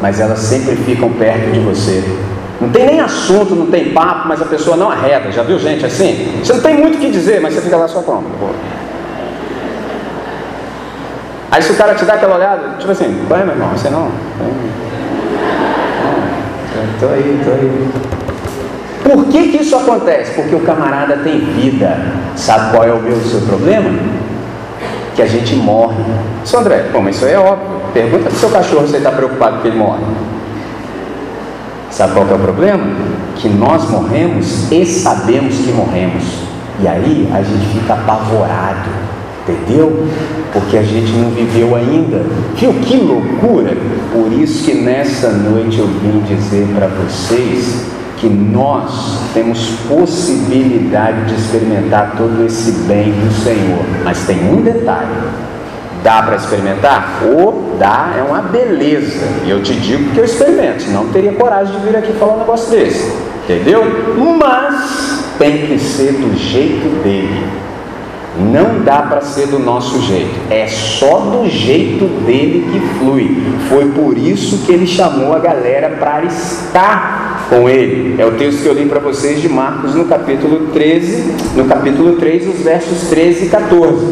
[0.00, 2.02] mas elas sempre ficam perto de você
[2.62, 5.32] não tem nem assunto, não tem papo, mas a pessoa não arreda.
[5.32, 6.32] Já viu gente assim?
[6.42, 8.22] Você não tem muito o que dizer, mas você fica lá só como?
[11.52, 13.68] Aí se o cara te dá aquela olhada, tipo assim, qual é meu irmão?
[13.76, 14.10] Você não?
[16.94, 17.90] Estou aí, estou aí.
[19.04, 20.32] Por que, que isso acontece?
[20.32, 21.94] Porque o camarada tem vida.
[22.36, 23.90] Sabe qual é o meu seu problema?
[25.14, 26.02] Que a gente morre.
[26.42, 27.82] Seu André, bom, mas isso é óbvio.
[27.92, 30.04] Pergunta pro seu cachorro se ele está preocupado que ele morre.
[31.90, 32.84] Sabe qual é o problema?
[33.36, 36.24] Que nós morremos e sabemos que morremos.
[36.80, 38.88] E aí a gente fica apavorado,
[39.42, 40.06] entendeu?
[40.52, 42.24] Porque a gente não viveu ainda.
[42.56, 43.76] Viu que loucura?
[44.12, 47.86] Por isso que nessa noite eu vim dizer para vocês
[48.18, 53.84] que nós temos possibilidade de experimentar todo esse bem do Senhor.
[54.04, 55.42] Mas tem um detalhe
[56.02, 57.22] Dá para experimentar?
[57.22, 59.24] O dá, é uma beleza.
[59.44, 62.38] E eu te digo que eu experimento, não teria coragem de vir aqui falar um
[62.38, 63.12] negócio desse.
[63.44, 63.84] Entendeu?
[64.36, 67.46] Mas tem que ser do jeito dele.
[68.38, 73.42] Não dá para ser do nosso jeito, é só do jeito dele que flui.
[73.68, 78.18] Foi por isso que ele chamou a galera para estar com ele.
[78.18, 82.16] É o texto que eu li para vocês de Marcos no capítulo 13, no capítulo
[82.16, 84.06] 3, os versos 13 e 14.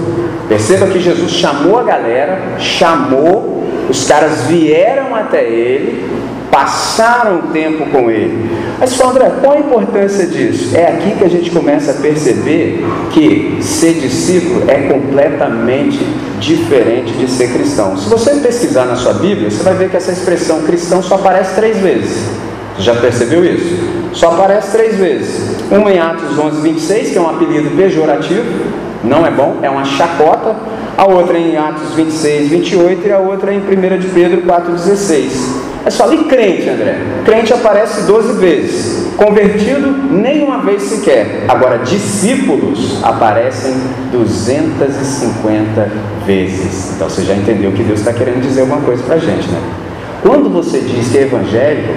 [0.48, 6.04] Perceba que Jesus chamou a galera, chamou, os caras vieram até ele,
[6.50, 8.50] passaram tempo com ele.
[8.80, 10.74] Mas, Sandra, qual a importância disso?
[10.74, 15.98] É aqui que a gente começa a perceber que ser discípulo é completamente
[16.38, 17.94] diferente de ser cristão.
[17.98, 21.56] Se você pesquisar na sua Bíblia, você vai ver que essa expressão cristão só aparece
[21.56, 22.26] três vezes.
[22.74, 23.76] Você já percebeu isso?
[24.14, 25.56] Só aparece três vezes.
[25.70, 28.46] Uma em Atos 11, 26, que é um apelido pejorativo,
[29.04, 30.56] não é bom, é uma chacota.
[30.96, 35.69] A outra em Atos 26, 28 e a outra em 1 de Pedro 4, 16.
[35.84, 36.98] É só ali crente, André.
[37.24, 39.14] Crente aparece 12 vezes.
[39.16, 41.44] Convertido, nenhuma vez sequer.
[41.48, 43.74] Agora, discípulos aparecem
[44.12, 45.90] 250
[46.26, 46.92] vezes.
[46.94, 49.60] Então você já entendeu que Deus está querendo dizer alguma coisa para a gente, né?
[50.22, 51.94] Quando você diz que é evangélico,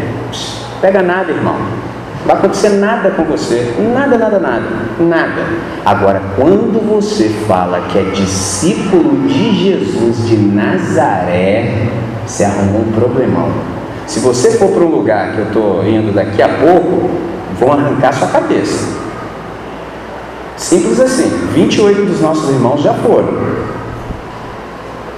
[0.80, 1.56] pega nada, irmão.
[1.56, 3.74] Não vai acontecer nada com você.
[3.94, 4.66] Nada, nada, nada.
[4.98, 5.42] Nada.
[5.86, 11.90] Agora, quando você fala que é discípulo de Jesus de Nazaré,
[12.26, 13.52] você arrumou um problemão.
[14.08, 17.10] Se você for para um lugar que eu estou indo daqui a pouco,
[17.60, 19.04] vão arrancar sua cabeça.
[20.58, 21.30] Simples assim.
[21.54, 23.34] 28 dos nossos irmãos já foram.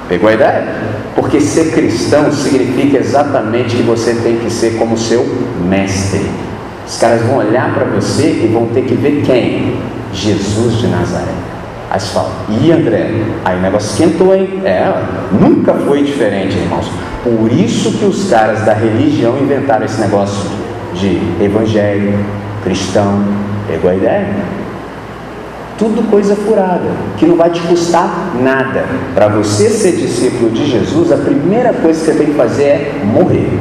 [0.08, 0.68] Pegou a ideia?
[1.16, 5.26] Porque ser cristão significa exatamente que você tem que ser como seu
[5.68, 6.26] mestre.
[6.88, 9.80] Os caras vão olhar para você e vão ter que ver quem?
[10.14, 11.55] Jesus de Nazaré.
[11.96, 13.10] Aí você fala, e André?
[13.46, 14.62] Aí o negócio esquentou, hein?
[14.66, 14.94] É,
[15.32, 16.92] nunca foi diferente, irmãos.
[17.24, 20.52] Por isso que os caras da religião inventaram esse negócio
[20.94, 22.20] de evangelho,
[22.66, 23.24] cristão.
[23.66, 24.28] Pegou a ideia?
[25.78, 28.84] Tudo coisa furada, que não vai te custar nada.
[29.14, 33.02] Para você ser discípulo de Jesus, a primeira coisa que você tem que fazer é
[33.06, 33.58] morrer.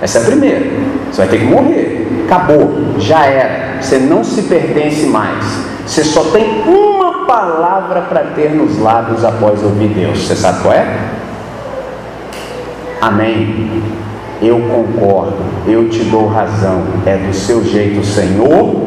[0.00, 0.66] Essa é a primeira.
[1.12, 2.24] Você vai ter que morrer.
[2.24, 3.82] Acabou, já era.
[3.82, 5.68] Você não se pertence mais.
[5.88, 10.18] Você só tem uma palavra para ter nos lábios após ouvir Deus.
[10.18, 10.98] Você sabe qual é?
[13.00, 13.82] Amém.
[14.42, 16.84] Eu concordo, eu te dou razão.
[17.06, 18.82] É do seu jeito, Senhor,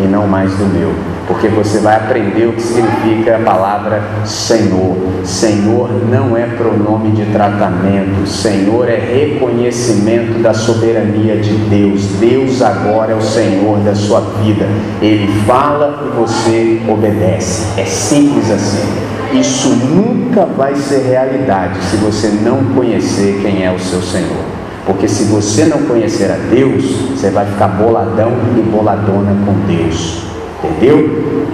[0.00, 0.92] e não mais do meu
[1.30, 4.96] porque você vai aprender o que significa a palavra Senhor.
[5.22, 12.02] Senhor não é pronome de tratamento, Senhor é reconhecimento da soberania de Deus.
[12.18, 14.66] Deus agora é o Senhor da sua vida.
[15.00, 17.80] Ele fala e você obedece.
[17.80, 19.38] É simples assim.
[19.38, 24.44] Isso nunca vai ser realidade se você não conhecer quem é o seu Senhor.
[24.84, 30.29] Porque se você não conhecer a Deus, você vai ficar boladão e boladona com Deus.
[30.62, 31.50] Entendeu?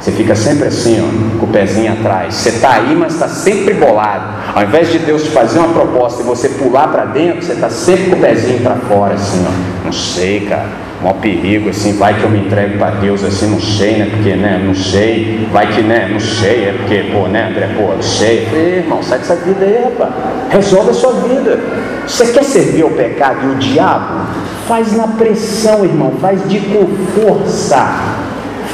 [0.00, 2.34] Você fica sempre assim, ó, com o pezinho atrás.
[2.34, 4.24] Você está aí, mas está sempre bolado.
[4.54, 7.70] Ao invés de Deus te fazer uma proposta e você pular para dentro, você está
[7.70, 9.84] sempre com o pezinho para fora, assim, ó.
[9.84, 10.66] Não sei, cara.
[11.02, 14.08] Mó perigo, assim, vai que eu me entrego para Deus, assim, não sei, né?
[14.10, 14.62] Porque, né?
[14.64, 15.48] Não sei.
[15.52, 16.08] Vai que, né?
[16.10, 17.70] Não sei, é porque, pô, né, André?
[17.76, 18.46] Pô, não sei.
[18.46, 20.12] Falei, irmão, sai dessa vida aí, rapaz.
[20.50, 21.58] Resolve a sua vida.
[22.06, 24.26] Você quer servir ao pecado e o diabo?
[24.66, 26.12] Faz na pressão, irmão.
[26.20, 26.86] Faz de com
[27.20, 28.26] força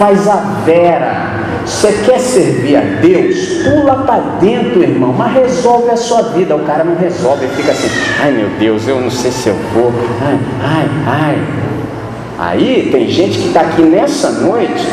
[0.02, 0.36] faz a
[0.66, 1.30] vera.
[1.64, 3.62] Você quer servir a Deus?
[3.62, 6.56] Pula para dentro, irmão, mas resolve a sua vida.
[6.56, 7.88] O cara não resolve, ele fica assim:
[8.20, 11.42] ai meu Deus, eu não sei se eu vou, ai, ai, ai.
[12.36, 14.84] Aí tem gente que está aqui nessa noite,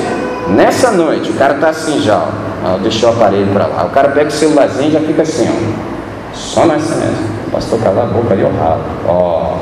[0.50, 2.24] nessa noite, o cara está assim já,
[2.63, 3.86] ó, deixou o aparelho para lá.
[3.86, 7.39] O cara pega o celularzinho e já fica assim, ó, só nessa mesmo.
[7.52, 8.84] Pastor, cala a boca ali, o ralo.
[9.08, 9.56] Ó,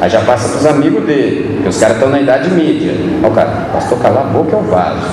[0.00, 2.92] Aí já passa para os amigos dele, porque os caras estão na idade mídia.
[3.22, 5.06] Ó, o cara, pastor, cala a boca é o vaso.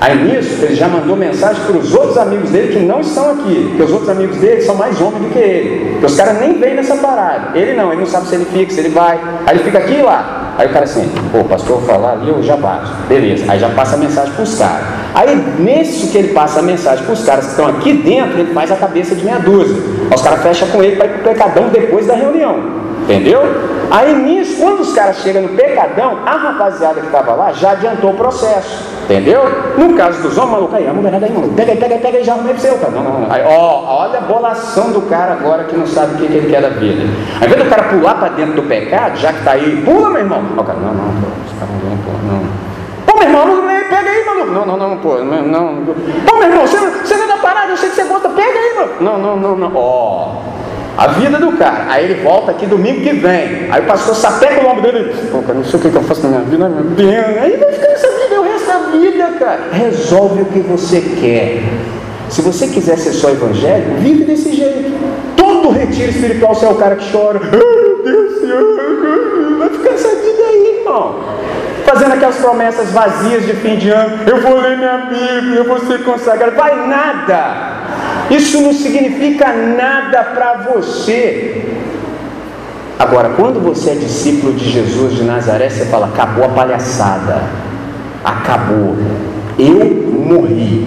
[0.00, 3.66] Aí nisso, ele já mandou mensagem para os outros amigos dele que não estão aqui,
[3.68, 5.90] porque os outros amigos dele são mais homens do que ele.
[5.90, 7.56] Porque os caras nem vêm nessa parada.
[7.56, 9.20] Ele não, ele não sabe se ele fica, se ele vai.
[9.46, 10.54] Aí ele fica aqui e lá.
[10.56, 12.90] Aí o cara assim, pô, pastor falar ali, eu já bato.
[13.08, 13.44] Beleza.
[13.46, 14.86] Aí já passa a mensagem para os caras.
[15.14, 18.54] Aí, nisso que ele passa a mensagem para os caras que estão aqui dentro, ele
[18.54, 19.76] faz a cabeça de meia dúzia.
[20.10, 22.58] Aí os caras fecham com ele para ir para o pecadão depois da reunião.
[23.04, 23.42] Entendeu?
[23.90, 28.12] Aí nisso, quando os caras chegam no pecadão, a rapaziada que estava lá já adiantou
[28.12, 28.88] o processo.
[29.04, 29.42] Entendeu?
[29.76, 32.18] No caso dos homens, maluco, aí, a mulherada aí, mano, pega aí, pega aí, pega
[32.18, 32.92] aí, já arrumei pro seu, cara.
[32.92, 33.32] Não, não, não.
[33.32, 36.48] Aí, ó, olha a bolação do cara agora que não sabe o que, que ele
[36.48, 37.02] quer da vida.
[37.40, 40.20] Ao invés do cara pular para dentro do pecado, já que tá aí, pula, meu
[40.20, 40.40] irmão.
[40.56, 42.70] Ó, cara, não, não, pô, os caras não, pô, não.
[43.06, 44.52] Pô, meu irmão, não, pega aí, maluco.
[44.52, 45.94] Não, não, não, pô, não, não.
[46.24, 48.56] Pô, meu irmão, você, você não é da parada, eu sei que você gosta, pega
[48.56, 48.92] aí, mano.
[49.00, 49.72] Não, não, não, não.
[49.74, 50.59] Ó.
[51.00, 51.86] a vida do cara.
[51.88, 53.70] Aí ele volta aqui domingo que vem.
[53.70, 55.14] Aí o pastor sapeca o ombro dele.
[55.32, 57.38] Pô, cara, não sei o que eu faço na minha vida, meu Deus.
[57.40, 59.60] Aí vai ficar nessa vida o resto da vida, cara.
[59.72, 61.62] Resolve o que você quer.
[62.28, 64.92] Se você quiser ser só evangélico, vive desse jeito.
[65.38, 67.40] Todo retiro espiritual você é o cara que chora.
[67.44, 69.58] Ai, meu Deus, Senhor.
[69.58, 71.18] Vai ficar essa vida aí, irmão.
[71.86, 74.18] Fazendo aquelas promessas vazias de fim de ano.
[74.26, 76.54] Eu vou ler minha Bíblia, eu vou ser consagrado.
[76.56, 77.79] Vai nada.
[78.30, 81.64] Isso não significa nada para você.
[82.98, 87.42] Agora, quando você é discípulo de Jesus de Nazaré, você fala: acabou a palhaçada,
[88.24, 88.96] acabou.
[89.58, 90.86] Eu morri.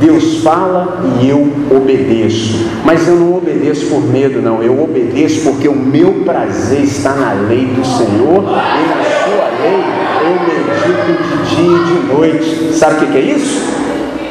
[0.00, 2.66] Deus fala e eu obedeço.
[2.84, 4.60] Mas eu não obedeço por medo, não.
[4.60, 10.02] Eu obedeço porque o meu prazer está na lei do Senhor e na sua lei
[10.24, 12.74] eu medito de dia e de noite.
[12.74, 13.62] Sabe o que é isso?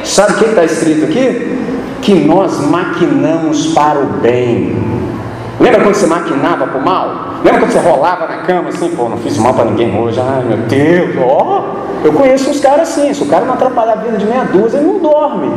[0.04, 1.62] Sabe o que está escrito aqui?
[2.02, 4.76] Que nós maquinamos para o bem.
[5.58, 7.34] Lembra quando você maquinava para o mal?
[7.44, 10.42] Lembra quando você rolava na cama assim, pô, não fiz mal para ninguém hoje, ai
[10.42, 11.76] meu Deus, ó.
[12.04, 14.78] Eu conheço uns caras assim, se o cara não atrapalhar a vida de meia dúzia,
[14.78, 15.52] ele não dorme.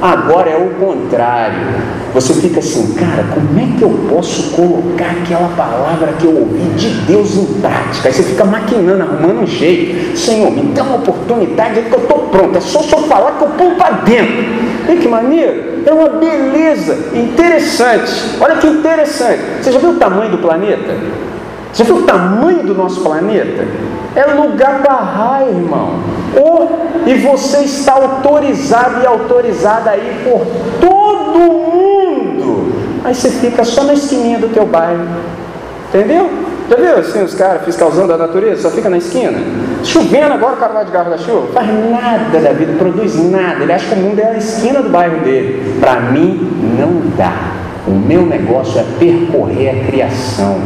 [0.00, 1.58] Agora é o contrário.
[2.14, 6.70] Você fica assim, cara, como é que eu posso colocar aquela palavra que eu ouvi
[6.76, 8.08] de Deus em prática?
[8.08, 10.16] Aí você fica maquinando, arrumando um jeito.
[10.16, 12.56] Senhor, me dá uma oportunidade que eu estou pronto.
[12.56, 14.69] É só só falar que eu pulo para dentro.
[14.90, 15.84] E que maneiro?
[15.86, 18.12] É uma beleza interessante.
[18.40, 19.40] Olha que interessante.
[19.62, 20.96] Você já viu o tamanho do planeta?
[21.72, 23.64] Você viu o tamanho do nosso planeta?
[24.16, 26.00] É lugar para raio, irmão.
[26.36, 30.44] Ou, e você está autorizado e autorizada aí por
[30.80, 32.72] todo mundo.
[33.04, 35.06] Aí você fica só na esquininha do teu bairro.
[35.88, 36.28] Entendeu?
[36.68, 38.62] Já viu assim os caras fiscalizando da natureza?
[38.62, 39.38] Só fica na esquina.
[39.84, 41.48] Chovendo agora o cara vai de garra da chuva.
[41.52, 43.62] Faz nada da vida, produz nada.
[43.62, 45.78] Ele acha que o mundo é a esquina do bairro dele.
[45.80, 47.52] Para mim, não dá.
[47.86, 50.60] O meu negócio é percorrer a criação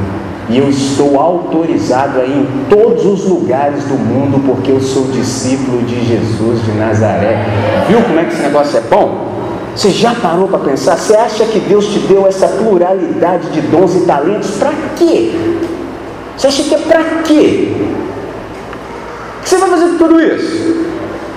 [0.49, 5.83] e eu estou autorizado aí em todos os lugares do mundo, porque eu sou discípulo
[5.83, 7.45] de Jesus de Nazaré.
[7.89, 9.33] Viu como é que esse negócio é bom?
[9.75, 10.97] Você já parou para pensar?
[10.97, 14.51] Você acha que Deus te deu essa pluralidade de dons e talentos?
[14.53, 15.33] Para quê?
[16.37, 17.73] Você acha que é para quê?
[19.45, 20.87] Você vai fazer tudo isso?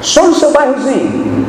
[0.02, 1.46] Só no seu bairrozinho?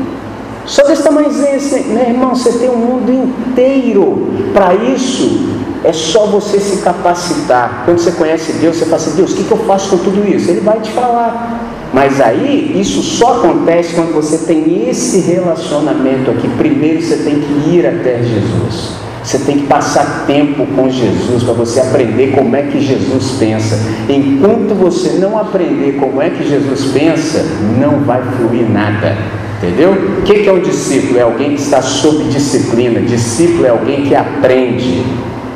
[0.67, 1.95] Só desse tamanhozinho assim?
[1.95, 5.49] Meu irmão, você tem um mundo inteiro para isso.
[5.85, 7.85] É só você se capacitar.
[7.85, 10.51] Quando você conhece Deus, você fala assim: Deus, o que eu faço com tudo isso?
[10.51, 11.89] Ele vai te falar.
[11.93, 16.49] Mas aí, isso só acontece quando você tem esse relacionamento aqui.
[16.59, 18.98] Primeiro você tem que ir até Jesus.
[19.29, 23.79] Você tem que passar tempo com Jesus para você aprender como é que Jesus pensa.
[24.09, 27.45] Enquanto você não aprender como é que Jesus pensa,
[27.79, 29.14] não vai fluir nada.
[29.59, 29.93] Entendeu?
[29.93, 31.18] O que é um discípulo?
[31.18, 33.01] É alguém que está sob disciplina.
[33.03, 35.05] Discípulo é alguém que aprende.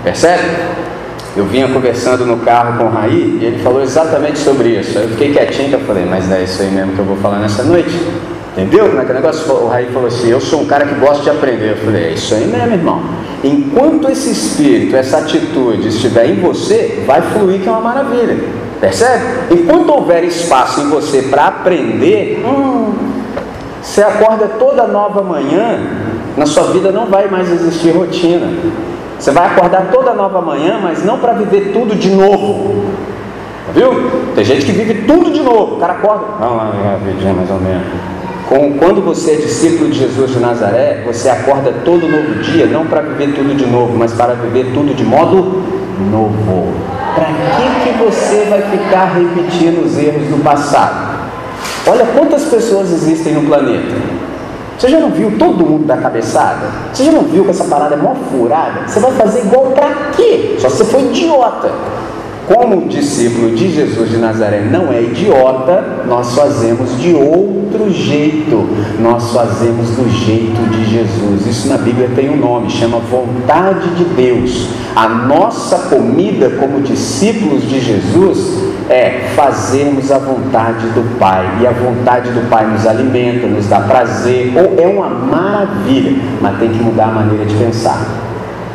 [0.04, 0.42] Percebe?
[1.34, 4.98] Eu vinha conversando no carro com o Raí e ele falou exatamente sobre isso.
[4.98, 7.38] Eu fiquei quietinho e eu falei, mas é isso aí mesmo que eu vou falar
[7.38, 7.98] nessa noite.
[8.52, 8.90] Entendeu?
[8.90, 9.50] Como é que negócio?
[9.50, 11.70] O Raí falou assim, eu sou um cara que gosta de aprender.
[11.70, 13.21] Eu falei, é isso aí mesmo, irmão.
[13.45, 18.38] Enquanto esse espírito, essa atitude estiver em você, vai fluir que é uma maravilha.
[18.80, 19.24] Percebe?
[19.51, 22.93] Enquanto houver espaço em você para aprender, hum,
[23.80, 25.80] você acorda toda nova manhã,
[26.36, 28.49] na sua vida não vai mais existir rotina.
[29.18, 32.86] Você vai acordar toda nova manhã, mas não para viver tudo de novo.
[33.74, 34.11] Viu?
[34.34, 35.76] Tem gente que vive tudo de novo.
[35.76, 36.24] O cara acorda.
[36.38, 37.86] Vamos lá, minha vidinha mais ou menos.
[38.53, 42.84] Com, quando você é discípulo de Jesus de Nazaré, você acorda todo novo dia, não
[42.84, 45.62] para viver tudo de novo, mas para viver tudo de modo
[46.11, 46.74] novo.
[47.14, 51.30] Para que, que você vai ficar repetindo os erros do passado?
[51.86, 53.94] Olha quantas pessoas existem no planeta.
[54.78, 56.66] Você já não viu todo mundo da cabeçada?
[56.92, 58.86] Você já não viu que essa parada é mó furada?
[58.86, 60.57] Você vai fazer igual pra quê?
[60.59, 61.70] Só se você for idiota.
[62.53, 68.68] Como discípulo de Jesus de Nazaré não é idiota, nós fazemos de outro jeito.
[69.00, 71.46] Nós fazemos do jeito de Jesus.
[71.46, 74.68] Isso na Bíblia tem um nome, chama vontade de Deus.
[74.94, 81.59] A nossa comida como discípulos de Jesus é fazermos a vontade do Pai.
[81.62, 86.59] E a vontade do Pai nos alimenta, nos dá prazer, ou é uma maravilha, mas
[86.59, 88.07] tem que mudar a maneira de pensar.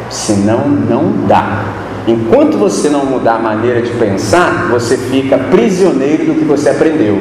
[0.09, 1.86] Senão, não dá.
[2.07, 7.17] Enquanto você não mudar a maneira de pensar, você fica prisioneiro do que você aprendeu.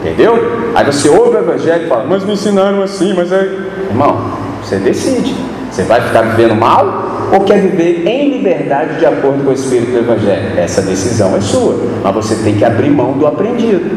[0.00, 0.72] Entendeu?
[0.74, 3.48] Aí você ouve o Evangelho e fala, mas me ensinaram assim, mas é.
[3.90, 4.32] Irmão,
[4.62, 5.34] você decide.
[5.70, 9.92] Você vai ficar vivendo mal ou quer viver em liberdade de acordo com o Espírito
[9.92, 10.58] do Evangelho?
[10.58, 13.90] Essa decisão é sua, mas você tem que abrir mão do aprendido.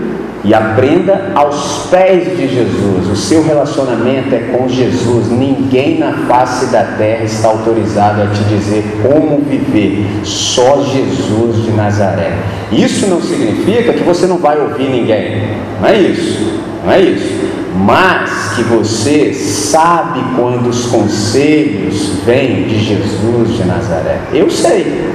[0.44, 3.08] E aprenda aos pés de Jesus.
[3.10, 5.30] O seu relacionamento é com Jesus.
[5.30, 11.72] Ninguém na face da terra está autorizado a te dizer como viver, só Jesus de
[11.72, 12.34] Nazaré.
[12.72, 15.44] Isso não significa que você não vai ouvir ninguém,
[15.80, 17.54] não é isso, não é isso.
[17.76, 24.20] Mas que você sabe quando os conselhos vêm de Jesus de Nazaré.
[24.34, 25.10] Eu sei.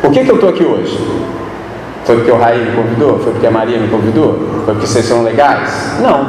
[0.00, 0.98] Por que, que eu estou aqui hoje?
[2.04, 3.18] Foi porque o Raí me convidou?
[3.18, 4.62] Foi porque a Maria me convidou?
[4.64, 5.98] Foi porque vocês são legais?
[6.00, 6.28] Não.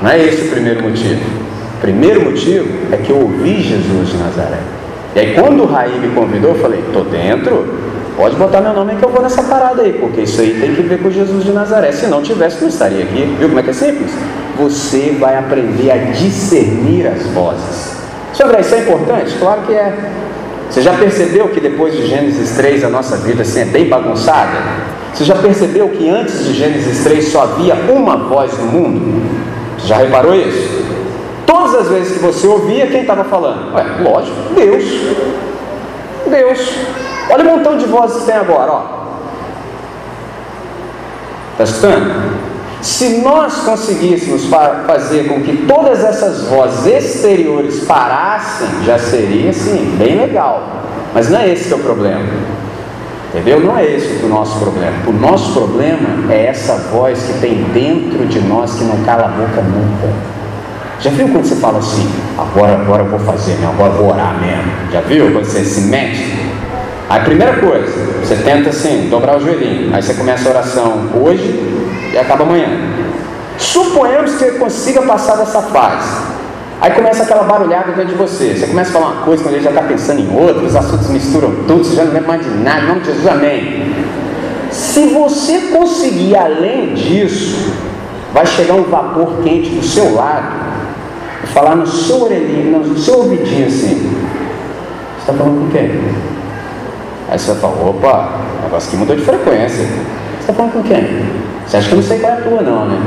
[0.00, 1.20] Não é esse o primeiro motivo.
[1.76, 4.58] O primeiro motivo é que eu ouvi Jesus de Nazaré.
[5.14, 7.66] E aí quando o Raí me convidou, eu falei, tô dentro,
[8.16, 10.82] pode botar meu nome que eu vou nessa parada aí, porque isso aí tem que
[10.82, 11.92] ver com Jesus de Nazaré.
[11.92, 13.34] Se não tivesse, não estaria aqui.
[13.38, 14.12] Viu como é que é simples?
[14.56, 17.96] Você vai aprender a discernir as vozes.
[18.32, 19.34] Sobre isso é importante?
[19.38, 19.92] Claro que é.
[20.70, 24.58] Você já percebeu que depois de Gênesis 3 a nossa vida assim, é bem bagunçada?
[25.14, 29.22] Você já percebeu que antes de Gênesis 3 só havia uma voz no mundo?
[29.78, 30.86] Você já reparou isso?
[31.46, 33.74] Todas as vezes que você ouvia, quem estava falando?
[33.74, 34.84] Ué, lógico, Deus.
[36.26, 36.74] Deus.
[37.30, 38.98] Olha o montão de vozes que tem agora, ó.
[41.52, 42.47] Está escutando?
[42.80, 44.46] Se nós conseguíssemos
[44.86, 50.84] fazer com que todas essas vozes exteriores parassem, já seria assim, bem legal.
[51.12, 52.24] Mas não é esse que é o problema.
[53.30, 53.60] Entendeu?
[53.60, 54.96] Não é esse o nosso problema.
[55.06, 59.28] O nosso problema é essa voz que tem dentro de nós que não cala a
[59.28, 60.08] boca nunca.
[61.00, 63.68] Já viu quando você fala assim, agora, agora eu vou fazer, né?
[63.72, 64.90] agora eu vou orar mesmo?
[64.90, 66.48] Já viu quando você se mete?
[67.08, 67.90] Aí, primeira coisa,
[68.22, 69.94] você tenta assim, dobrar o joelhinho.
[69.94, 71.67] Aí você começa a oração hoje,
[72.12, 72.68] e acaba amanhã.
[73.58, 76.38] Suponhamos que você consiga passar dessa fase.
[76.80, 78.54] Aí começa aquela barulhada dentro de você.
[78.54, 81.08] Você começa a falar uma coisa quando ele já está pensando em outra, os assuntos
[81.08, 83.94] misturam tudo, você já não lembra mais de nada, em nome de Jesus, amém.
[84.70, 87.72] Se você conseguir além disso,
[88.32, 90.52] vai chegar um vapor quente do seu lado
[91.42, 93.96] e falar no seu orelhinho, no seu ouvidinho assim.
[95.16, 96.00] Você está falando com quem?
[97.28, 98.30] Aí você vai falar, opa,
[98.60, 99.86] o negócio aqui mudou de frequência.
[100.48, 101.06] Está falando com quem?
[101.66, 102.98] Você acha que eu não sei qual é a tua, não, né?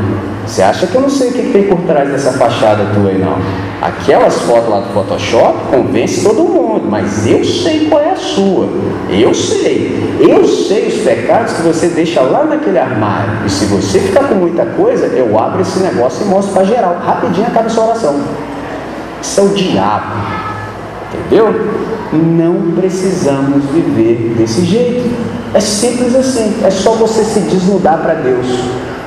[0.46, 3.18] Você acha que eu não sei o que tem por trás dessa fachada tua aí,
[3.18, 3.36] não?
[3.82, 8.70] Aquelas fotos lá do Photoshop convence todo mundo, mas eu sei qual é a sua.
[9.10, 10.20] Eu sei.
[10.20, 13.40] Eu sei os pecados que você deixa lá naquele armário.
[13.44, 17.02] E se você ficar com muita coisa, eu abro esse negócio e mostro para geral.
[17.04, 18.22] Rapidinho acaba a sua oração.
[19.20, 20.16] Isso é o diabo.
[21.12, 21.56] Entendeu?
[22.14, 25.10] Não precisamos viver desse jeito.
[25.54, 28.48] É simples assim, é só você se desnudar para Deus.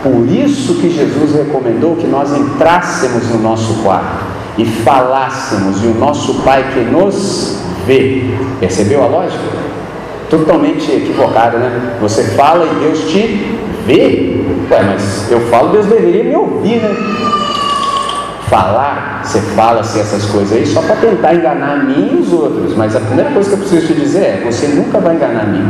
[0.03, 4.25] Por isso que Jesus recomendou que nós entrássemos no nosso quarto
[4.59, 8.25] e falássemos, e o nosso Pai que nos vê.
[8.61, 9.43] Percebeu a lógica?
[10.29, 11.97] Totalmente equivocada, né?
[12.03, 14.45] Você fala e Deus te vê.
[14.71, 16.95] Ué, mas eu falo, Deus deveria me ouvir, né?
[18.49, 22.33] Falar, você fala assim essas coisas aí só para tentar enganar a mim e os
[22.33, 22.77] outros.
[22.77, 25.47] Mas a primeira coisa que eu preciso te dizer é: você nunca vai enganar a
[25.47, 25.65] mim.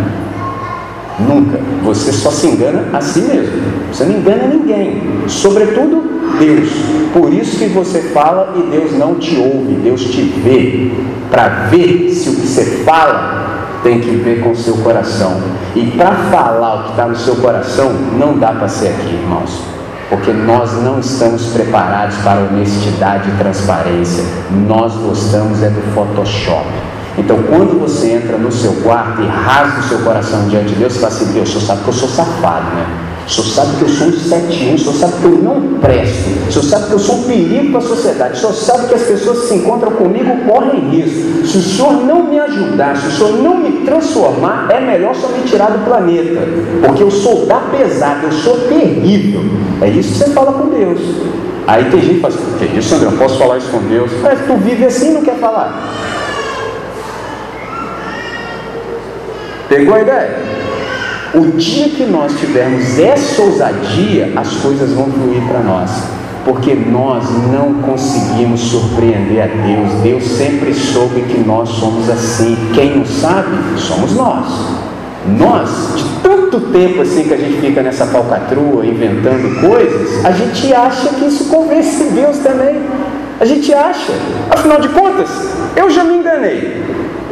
[1.18, 1.58] Nunca.
[1.84, 3.62] Você só se engana a si mesmo.
[3.92, 5.02] Você não engana ninguém.
[5.28, 6.02] Sobretudo
[6.38, 6.68] Deus.
[7.12, 9.74] Por isso que você fala e Deus não te ouve.
[9.82, 10.90] Deus te vê.
[11.30, 13.44] Para ver se o que você fala
[13.82, 15.40] tem que ver com o seu coração.
[15.76, 19.60] E para falar o que está no seu coração, não dá para ser aqui, irmãos.
[20.08, 24.24] Porque nós não estamos preparados para honestidade e transparência.
[24.66, 26.66] Nós gostamos é do Photoshop.
[27.16, 30.94] Então, quando você entra no seu quarto e rasga o seu coração diante de Deus,
[30.94, 32.86] você fala assim: Deus, o senhor sabe que eu sou safado, né?
[33.26, 36.48] O senhor sabe que eu sou um 71, o senhor sabe que eu não presto,
[36.48, 38.94] o senhor sabe que eu sou um perigo para a sociedade, o senhor sabe que
[38.94, 41.46] as pessoas que se encontram comigo correm risco.
[41.46, 45.28] Se o senhor não me ajudar, se o senhor não me transformar, é melhor só
[45.28, 46.40] me tirar do planeta,
[46.84, 49.40] porque eu sou da pesada, eu sou terrível.
[49.80, 51.00] É isso que você fala com Deus.
[51.66, 54.10] Aí tem gente que fala assim: que isso, André, eu posso falar isso com Deus?
[54.22, 56.13] Mas tu vive assim e não quer falar.
[59.68, 60.38] Pegou a ideia?
[61.34, 65.90] O dia que nós tivermos essa ousadia, as coisas vão fluir para nós.
[66.44, 69.92] Porque nós não conseguimos surpreender a Deus.
[70.02, 72.56] Deus sempre soube que nós somos assim.
[72.74, 74.46] Quem não sabe, somos nós.
[75.26, 80.72] Nós, de tanto tempo assim que a gente fica nessa falcatrua, inventando coisas, a gente
[80.72, 82.80] acha que isso convence Deus também.
[83.40, 84.12] A gente acha.
[84.50, 85.30] Afinal de contas,
[85.74, 86.83] eu já me enganei.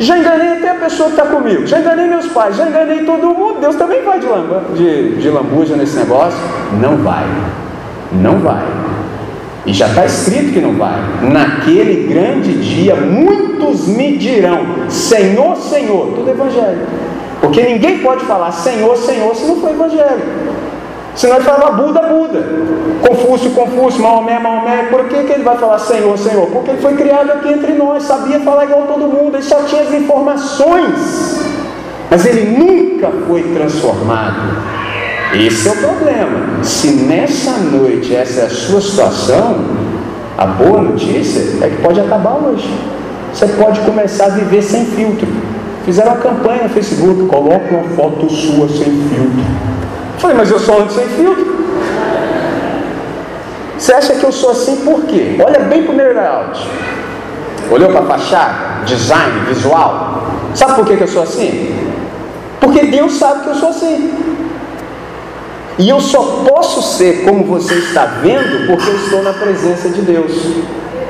[0.03, 3.29] Já enganei até a pessoa que está comigo, já enganei meus pais, já enganei todo
[3.29, 3.61] mundo.
[3.61, 6.41] Deus também vai de, lamba, de, de lambuja nesse negócio?
[6.81, 7.25] Não vai,
[8.11, 8.67] não vai.
[9.65, 10.99] E já está escrito que não vai.
[11.23, 16.81] Naquele grande dia, muitos me dirão: Senhor, Senhor, tudo evangelho.
[17.41, 20.23] Porque ninguém pode falar Senhor, Senhor se não for evangelho.
[21.15, 22.43] Senão ele fala Buda, Buda.
[23.07, 24.85] Confúcio, Confúcio, Maomé, Maomé.
[24.91, 26.47] Por que, que ele vai falar Senhor, Senhor?
[26.47, 29.83] Porque ele foi criado aqui entre nós, sabia falar igual todo mundo, ele só tinha
[29.83, 31.41] as informações.
[32.11, 34.83] Mas ele nunca foi transformado.
[35.35, 36.63] Esse é o problema.
[36.63, 39.65] Se nessa noite essa é a sua situação,
[40.37, 42.69] a boa notícia é que pode acabar hoje.
[43.33, 45.27] Você pode começar a viver sem filtro.
[45.85, 49.62] Fizeram uma campanha no Facebook, coloque uma foto sua sem filtro.
[50.19, 51.53] Falei, mas eu sou ando sem filtro.
[53.77, 55.37] Você acha que eu sou assim por quê?
[55.45, 56.69] Olha bem para o meu layout.
[57.71, 60.23] Olhou para a fachada, design, visual.
[60.55, 61.75] Sabe por que eu sou assim?
[62.61, 64.13] Porque Deus sabe que eu sou assim.
[65.79, 70.03] E eu só posso ser como você está vendo porque eu estou na presença de
[70.03, 70.33] Deus.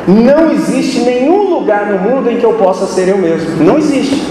[0.06, 3.62] Não existe nenhum lugar no mundo em que eu possa ser eu mesmo.
[3.62, 4.22] Não existe.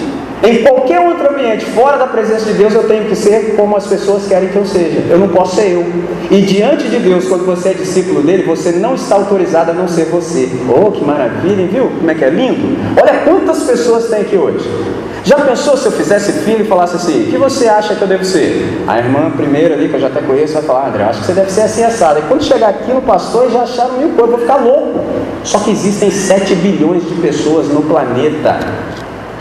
[0.44, 3.86] Em qualquer outro ambiente, fora da presença de Deus, eu tenho que ser como as
[3.86, 5.04] pessoas querem que eu seja.
[5.08, 5.86] Eu não posso ser eu.
[6.32, 9.88] E diante de Deus, quando você é discípulo dele, você não está autorizado a não
[9.88, 10.50] ser você.
[10.68, 11.90] Oh, que maravilha, viu?
[11.90, 12.76] Como é que é lindo?
[13.00, 14.68] Olha quantas pessoas tem aqui hoje.
[15.24, 18.08] Já pensou se eu fizesse filho e falasse assim: o que você acha que eu
[18.08, 18.82] devo ser?
[18.88, 21.34] A irmã primeira ali, que eu já até conheço, vai falar: André, acho que você
[21.34, 22.20] deve ser assim assado.
[22.20, 25.02] E quando chegar aqui no pastor, já acharam mil coisas, vou ficar louco.
[25.44, 28.58] Só que existem 7 bilhões de pessoas no planeta.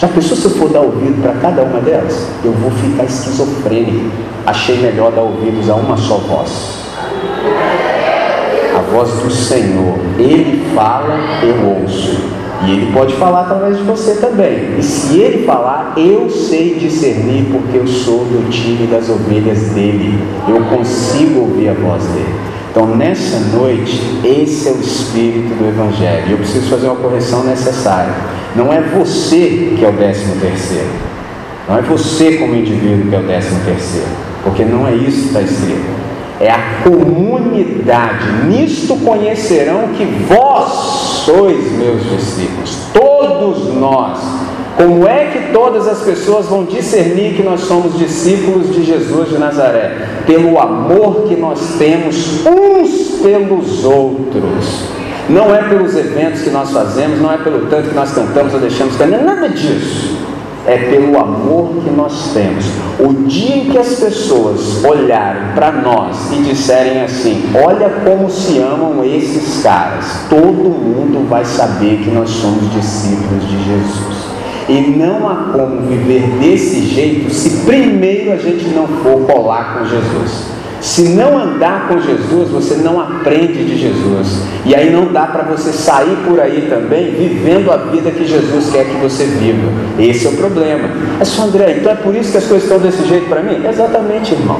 [0.00, 2.26] Já pensou se eu for dar ouvido para cada uma delas?
[2.42, 4.10] Eu vou ficar esquizofrênico.
[4.46, 6.86] Achei melhor dar ouvidos a uma só voz.
[8.74, 9.98] A voz do Senhor.
[10.18, 12.16] Ele fala, eu ouço.
[12.66, 14.78] E ele pode falar através de você também.
[14.78, 20.18] E se ele falar, eu sei discernir, porque eu sou do time das ovelhas dele.
[20.48, 22.34] Eu consigo ouvir a voz dele.
[22.70, 26.28] Então, nessa noite, esse é o espírito do Evangelho.
[26.28, 28.14] E eu preciso fazer uma correção necessária.
[28.54, 30.90] Não é você que é o décimo terceiro.
[31.68, 34.06] Não é você como indivíduo que é o décimo terceiro.
[34.44, 36.00] Porque não é isso que está escrito.
[36.38, 38.46] É a comunidade.
[38.48, 40.72] Nisto conhecerão que vós
[41.24, 42.78] sois meus discípulos.
[42.92, 44.18] Todos nós.
[44.80, 49.36] Como é que todas as pessoas vão discernir que nós somos discípulos de Jesus de
[49.36, 50.22] Nazaré?
[50.26, 54.84] Pelo amor que nós temos uns pelos outros.
[55.28, 58.60] Não é pelos eventos que nós fazemos, não é pelo tanto que nós cantamos ou
[58.60, 60.16] deixamos cantar, nada disso.
[60.66, 62.64] É pelo amor que nós temos.
[62.98, 68.58] O dia em que as pessoas olharem para nós e disserem assim: Olha como se
[68.58, 74.19] amam esses caras, todo mundo vai saber que nós somos discípulos de Jesus.
[74.68, 79.84] E não há como viver desse jeito se primeiro a gente não for colar com
[79.86, 80.50] Jesus.
[80.80, 84.40] Se não andar com Jesus, você não aprende de Jesus.
[84.64, 88.70] E aí não dá para você sair por aí também vivendo a vida que Jesus
[88.70, 89.70] quer que você viva.
[89.98, 90.88] Esse é o problema.
[91.20, 93.62] É só André, então é por isso que as coisas estão desse jeito para mim?
[93.66, 94.58] Exatamente, irmão.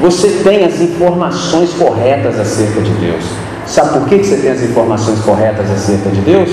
[0.00, 3.24] Você tem as informações corretas acerca de Deus.
[3.66, 6.50] Sabe por que você tem as informações corretas acerca de Deus?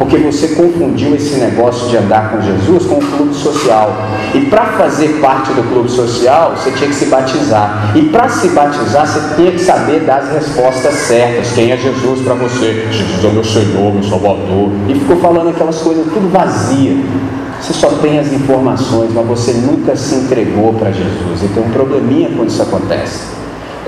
[0.00, 3.94] Porque você confundiu esse negócio de andar com Jesus com o clube social.
[4.34, 7.92] E para fazer parte do clube social, você tinha que se batizar.
[7.94, 11.52] E para se batizar, você tinha que saber dar as respostas certas.
[11.52, 12.88] Quem é Jesus para você?
[12.90, 14.70] Jesus é meu Senhor, meu Salvador.
[14.88, 16.96] E ficou falando aquelas coisas tudo vazia.
[17.60, 21.42] Você só tem as informações, mas você nunca se entregou para Jesus.
[21.42, 23.39] E tem um probleminha quando isso acontece.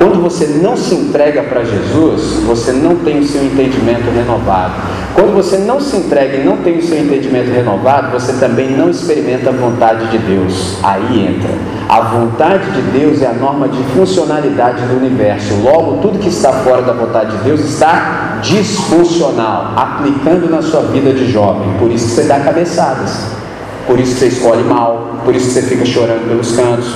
[0.02, 4.74] Quando você não se entrega para Jesus, você não tem o seu entendimento renovado.
[5.14, 8.90] Quando você não se entrega e não tem o seu entendimento renovado, você também não
[8.90, 10.78] experimenta a vontade de Deus.
[10.82, 11.52] Aí entra.
[11.88, 15.54] A vontade de Deus é a norma de funcionalidade do universo.
[15.62, 21.12] Logo, tudo que está fora da vontade de Deus está disfuncional, aplicando na sua vida
[21.12, 21.74] de jovem.
[21.78, 23.30] Por isso que você dá cabeçadas.
[23.86, 26.92] Por isso que você escolhe mal, por isso que você fica chorando pelos cantos,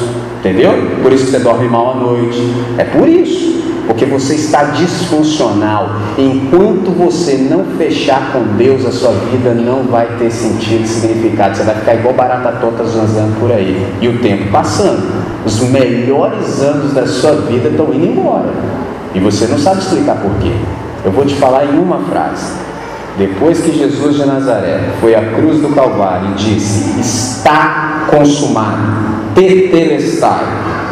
[0.46, 0.72] entendeu?
[1.02, 2.40] Por isso que você dorme mal à noite.
[2.78, 5.96] É por isso, porque você está disfuncional.
[6.16, 11.56] Enquanto você não fechar com Deus, a sua vida não vai ter sentido significado.
[11.56, 13.86] Você vai ficar igual barata tonta zanzando por aí.
[14.00, 15.26] E o tempo passando.
[15.44, 18.52] Os melhores anos da sua vida estão indo embora.
[19.14, 20.52] E você não sabe explicar por quê.
[21.04, 22.66] Eu vou te falar em uma frase.
[23.16, 30.44] Depois que Jesus de Nazaré foi à cruz do Calvário e disse: Está consumado, tetelestai,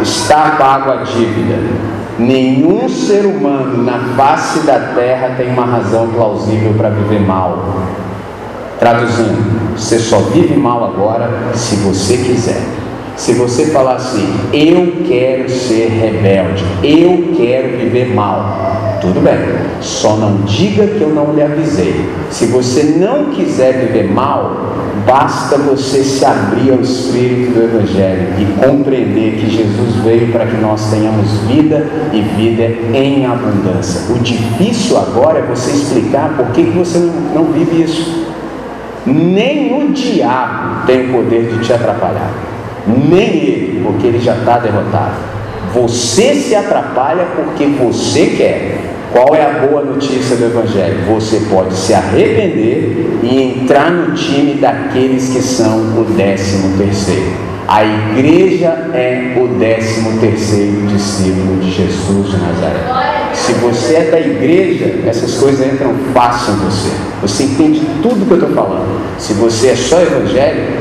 [0.03, 1.59] está pago a dívida.
[2.19, 7.75] Nenhum ser humano na face da terra tem uma razão plausível para viver mal.
[8.79, 12.63] Traduzindo, você só vive mal agora se você quiser.
[13.17, 19.39] Se você falar assim, eu quero ser rebelde, eu quero viver mal, tudo bem,
[19.81, 22.09] só não diga que eu não lhe avisei.
[22.31, 24.75] Se você não quiser viver mal,
[25.07, 30.57] Basta você se abrir ao Espírito do Evangelho e compreender que Jesus veio para que
[30.57, 32.65] nós tenhamos vida e vida
[32.97, 34.15] em abundância.
[34.15, 36.99] O difícil agora é você explicar por que, você
[37.35, 38.25] não vive isso.
[39.05, 42.33] Nem o diabo tem o poder de te atrapalhar,
[42.87, 45.17] nem ele, porque ele já está derrotado.
[45.75, 48.94] Você se atrapalha porque você quer.
[49.15, 51.05] Qual é a boa notícia do Evangelho?
[51.15, 57.31] Você pode se arrepender e entrar no time daqueles que são o décimo terceiro.
[57.69, 63.31] A igreja é o décimo terceiro discípulo de Jesus de Nazaré.
[63.33, 66.91] Se você é da igreja, essas coisas entram fácil em você.
[67.23, 69.01] Você entende tudo que eu estou falando.
[69.17, 70.73] Se você é só evangélico,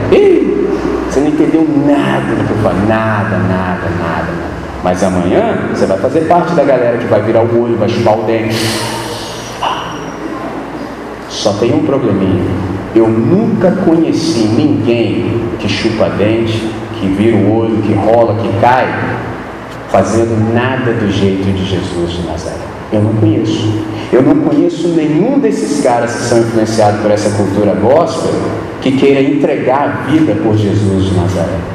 [1.08, 2.80] você não entendeu nada do que eu falo.
[2.88, 4.53] Nada, nada, nada, nada.
[4.84, 8.20] Mas amanhã você vai fazer parte da galera que vai virar o olho, vai chupar
[8.20, 8.58] o dente.
[11.30, 12.44] Só tem um probleminha.
[12.94, 16.70] Eu nunca conheci ninguém que chupa dente,
[17.00, 18.88] que vira o olho, que rola, que cai,
[19.90, 22.58] fazendo nada do jeito de Jesus de Nazaré.
[22.92, 23.84] Eu não conheço.
[24.12, 28.32] Eu não conheço nenhum desses caras que são influenciados por essa cultura gospel
[28.82, 31.73] que queira entregar a vida por Jesus de Nazaré.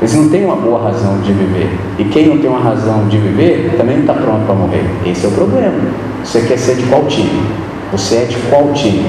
[0.00, 1.70] Eles não têm uma boa razão de viver.
[1.98, 4.84] E quem não tem uma razão de viver também não está pronto para morrer.
[5.04, 5.74] Esse é o problema.
[6.24, 7.42] Você quer ser de qual time?
[7.90, 9.06] Você é de qual time?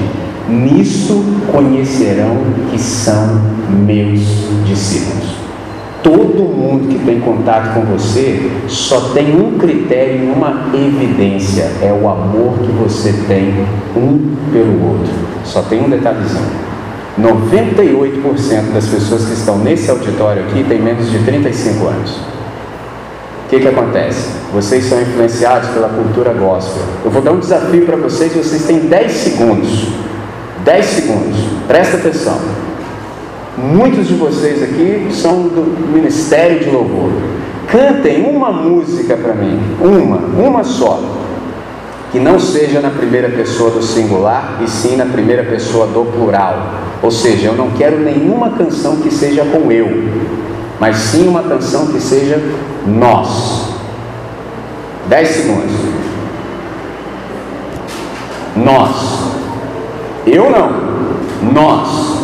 [0.48, 1.22] Nisso
[1.52, 2.38] conhecerão
[2.70, 3.40] que são
[3.86, 4.20] meus
[4.66, 5.30] discípulos.
[6.02, 11.92] Todo mundo que tem contato com você só tem um critério e uma evidência: é
[11.92, 13.54] o amor que você tem
[13.94, 15.12] um pelo outro.
[15.44, 16.69] Só tem um detalhezinho.
[17.18, 22.10] 98% das pessoas que estão nesse auditório aqui têm menos de 35 anos.
[22.10, 24.30] O que, que acontece?
[24.52, 26.82] Vocês são influenciados pela cultura gospel.
[27.04, 29.88] Eu vou dar um desafio para vocês, vocês têm 10 segundos.
[30.64, 31.36] 10 segundos.
[31.66, 32.38] Presta atenção.
[33.58, 37.10] Muitos de vocês aqui são do Ministério de Louvor.
[37.66, 39.60] Cantem uma música para mim.
[39.80, 41.19] Uma, uma só
[42.10, 46.74] que não seja na primeira pessoa do singular e sim na primeira pessoa do plural.
[47.02, 49.88] Ou seja, eu não quero nenhuma canção que seja com eu,
[50.78, 52.40] mas sim uma canção que seja
[52.86, 53.70] nós.
[55.08, 55.72] Dez segundos.
[58.56, 59.30] Nós.
[60.26, 60.90] Eu não.
[61.52, 62.20] Nós.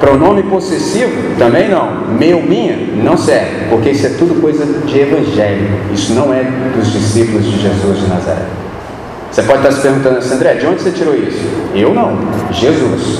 [0.00, 1.36] Pronome possessivo?
[1.38, 2.08] Também não.
[2.18, 2.76] Meu, minha?
[3.02, 5.68] Não serve, porque isso é tudo coisa de evangelho.
[5.92, 6.44] Isso não é
[6.76, 8.63] dos discípulos de Jesus de Nazaré.
[9.34, 11.44] Você pode estar se perguntando assim, André, de onde você tirou isso?
[11.74, 12.16] Eu não,
[12.52, 13.18] Jesus.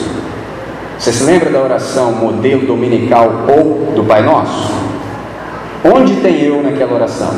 [0.97, 4.73] Você se lembra da oração modelo dominical ou do Pai Nosso?
[5.83, 7.35] Onde tem eu naquela oração?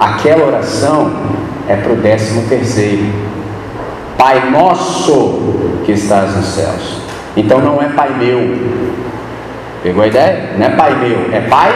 [0.00, 1.12] Aquela oração
[1.68, 3.04] é para o décimo terceiro.
[4.16, 7.02] Pai nosso que estás nos céus.
[7.36, 8.40] Então não é Pai meu.
[9.82, 10.54] Pegou a ideia?
[10.56, 11.70] Não é Pai meu, é Pai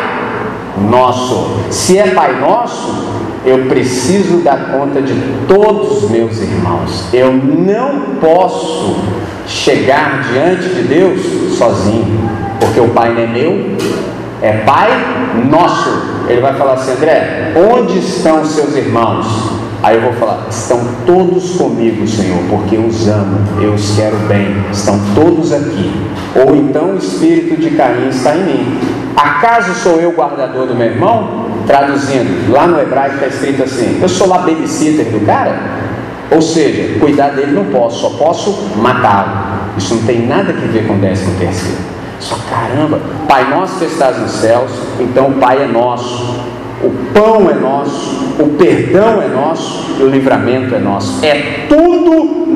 [0.90, 1.60] nosso.
[1.70, 5.14] Se é Pai nosso, eu preciso dar conta de
[5.46, 7.06] todos os meus irmãos.
[7.12, 8.96] Eu não posso
[9.46, 12.30] chegar diante de Deus sozinho,
[12.60, 13.76] porque o Pai não é meu,
[14.42, 14.90] é Pai
[15.48, 16.08] nosso.
[16.28, 19.26] Ele vai falar assim: André, onde estão seus irmãos?
[19.82, 24.16] Aí eu vou falar: estão todos comigo, Senhor, porque eu os amo, eu os quero
[24.28, 25.92] bem, estão todos aqui.
[26.34, 28.78] Ou então o espírito de Caim está em mim.
[29.16, 31.47] Acaso sou eu guardador do meu irmão?
[31.68, 35.60] Traduzindo, lá no hebraico está escrito assim: eu sou lá babysitter do cara?
[36.30, 39.76] Ou seja, cuidar dele não posso, só posso matá-lo.
[39.76, 41.76] Isso não tem nada a ver com o décimo terceiro.
[42.20, 42.98] Só caramba,
[43.28, 46.48] Pai nosso que estás nos céus, então o Pai é nosso.
[46.82, 51.24] O pão é nosso, o perdão é nosso e o livramento é nosso.
[51.24, 52.07] É tudo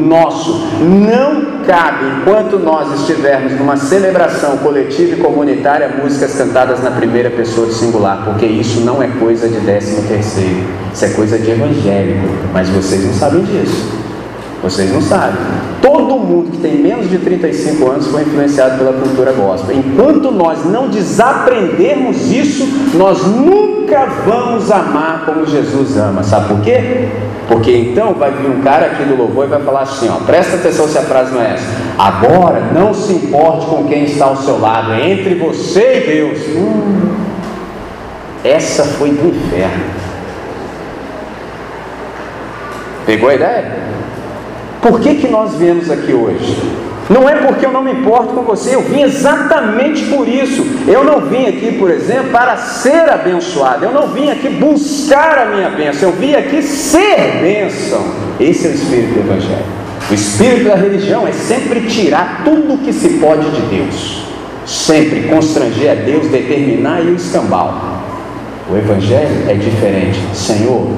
[0.02, 0.66] nosso.
[0.80, 7.66] Não cabe, enquanto nós estivermos numa celebração coletiva e comunitária, músicas cantadas na primeira pessoa
[7.66, 10.64] do singular, porque isso não é coisa de décimo terceiro.
[10.92, 12.28] Isso é coisa de evangélico.
[12.52, 13.90] Mas vocês não sabem disso.
[14.62, 15.71] Vocês não sabem.
[16.32, 19.76] Mundo que tem menos de 35 anos foi influenciado pela cultura gospel.
[19.76, 26.22] Enquanto nós não desaprendermos isso, nós nunca vamos amar como Jesus ama.
[26.22, 27.08] Sabe por quê?
[27.46, 30.56] Porque então vai vir um cara aqui do louvor e vai falar assim: ó, presta
[30.56, 31.66] atenção se a frase não é essa.
[31.98, 36.38] Agora não se importe com quem está ao seu lado, é entre você e Deus.
[36.56, 37.14] Hum,
[38.42, 39.84] essa foi do inferno.
[43.04, 43.92] Pegou a ideia?
[44.82, 46.60] Por que, que nós viemos aqui hoje?
[47.08, 50.66] Não é porque eu não me importo com você, eu vim exatamente por isso.
[50.88, 53.84] Eu não vim aqui, por exemplo, para ser abençoado.
[53.84, 58.04] Eu não vim aqui buscar a minha bênção, eu vim aqui ser bênção.
[58.40, 59.64] Esse é o espírito do Evangelho.
[60.10, 64.24] O espírito da religião é sempre tirar tudo que se pode de Deus,
[64.66, 68.02] sempre constranger a Deus, determinar e o escambau.
[68.68, 70.18] O Evangelho é diferente.
[70.34, 70.88] Senhor,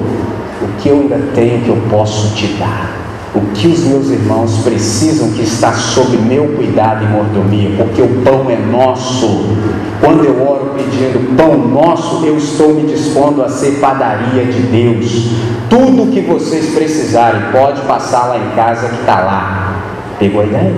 [0.61, 3.04] o que eu ainda tenho que eu posso te dar?
[3.35, 8.07] O que os meus irmãos precisam que está sob meu cuidado e mordomia, porque o
[8.23, 9.57] pão é nosso.
[9.99, 15.31] Quando eu oro pedindo pão nosso, eu estou me dispondo a ser padaria de Deus.
[15.69, 19.81] Tudo que vocês precisarem, pode passar lá em casa que está lá.
[20.17, 20.73] Pegou a ideia?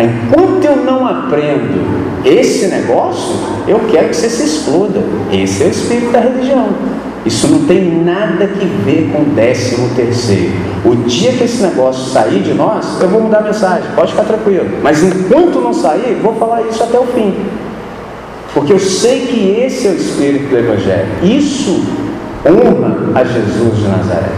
[0.00, 3.36] Enquanto eu não aprendo esse negócio,
[3.68, 5.00] eu quero que você se exploda.
[5.30, 6.68] Esse é o espírito da religião.
[7.24, 10.52] Isso não tem nada que ver com o décimo terceiro.
[10.84, 14.24] O dia que esse negócio sair de nós, eu vou mudar a mensagem, pode ficar
[14.24, 14.68] tranquilo.
[14.82, 17.34] Mas enquanto não sair, vou falar isso até o fim.
[18.52, 21.06] Porque eu sei que esse é o espírito do Evangelho.
[21.22, 21.84] Isso
[22.44, 24.32] honra a Jesus de Nazaré.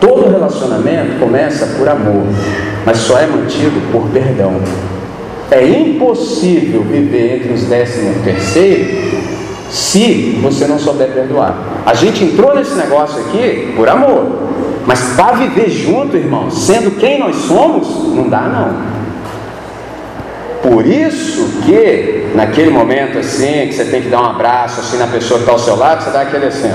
[0.00, 2.22] Todo relacionamento começa por amor,
[2.86, 4.54] mas só é mantido por perdão.
[5.50, 9.37] É impossível viver entre os décimo terceiro
[9.70, 11.54] se você não souber perdoar.
[11.84, 14.26] A gente entrou nesse negócio aqui por amor,
[14.86, 18.98] mas para viver junto, irmão, sendo quem nós somos, não dá não.
[20.62, 25.06] Por isso que naquele momento assim, que você tem que dar um abraço assim na
[25.06, 26.72] pessoa que está ao seu lado, você dá aquele assim.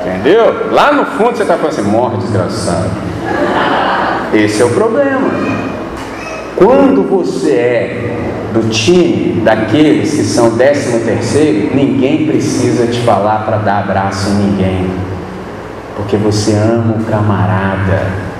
[0.00, 0.72] Entendeu?
[0.72, 2.90] Lá no fundo você está falando assim, morre desgraçado.
[4.34, 5.30] Esse é o problema.
[6.56, 13.58] Quando você é do time daqueles que são décimo terceiro, ninguém precisa te falar para
[13.58, 14.90] dar abraço em ninguém,
[15.96, 18.32] porque você ama o camarada.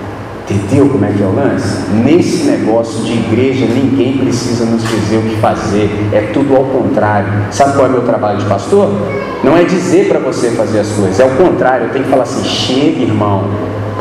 [0.51, 1.91] Entendeu como é que é o lance?
[1.93, 7.33] Nesse negócio de igreja, ninguém precisa nos dizer o que fazer, é tudo ao contrário.
[7.51, 8.91] Sabe qual é o meu trabalho de pastor?
[9.43, 11.87] Não é dizer para você fazer as coisas, é o contrário.
[11.87, 13.45] Eu tenho que falar assim: chega, irmão,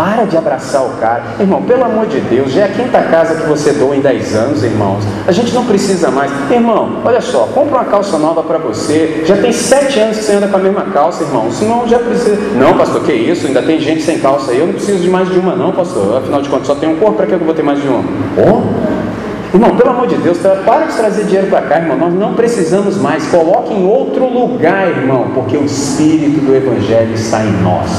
[0.02, 1.24] para de abraçar o cara.
[1.40, 4.36] Irmão, pelo amor de Deus, já é a quinta casa que você doa em 10
[4.36, 5.04] anos, irmãos.
[5.28, 6.32] A gente não precisa mais.
[6.50, 9.22] Irmão, olha só, compra uma calça nova para você.
[9.26, 11.52] Já tem sete anos que você anda com a mesma calça, irmão.
[11.52, 12.36] Senão já precisa.
[12.56, 13.46] Não, pastor, que isso?
[13.46, 14.60] Ainda tem gente sem calça aí.
[14.60, 16.18] Eu não preciso de mais de uma, não, pastor.
[16.18, 18.00] Afinal de contas, só tem um corpo, para que eu vou ter mais de uma?
[18.38, 18.91] Oh?
[19.54, 21.98] Irmão, pelo amor de Deus, para de trazer dinheiro para cá, irmão.
[21.98, 23.28] Nós não precisamos mais.
[23.28, 27.90] Coloque em outro lugar, irmão, porque o Espírito do Evangelho está em nós.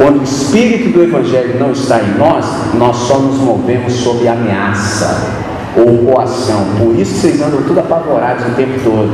[0.00, 5.28] Quando o espírito do Evangelho não está em nós, nós só nos movemos sob ameaça
[5.76, 6.64] ou coação.
[6.78, 9.10] Por isso vocês andam tudo apavorados o tempo todo.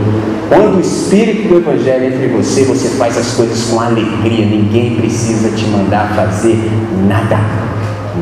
[0.48, 4.46] Quando o espírito do Evangelho entra em você, você faz as coisas com alegria.
[4.46, 6.56] Ninguém precisa te mandar fazer
[7.08, 7.40] nada.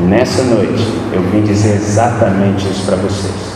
[0.09, 3.54] Nessa noite, eu vim dizer exatamente isso para vocês.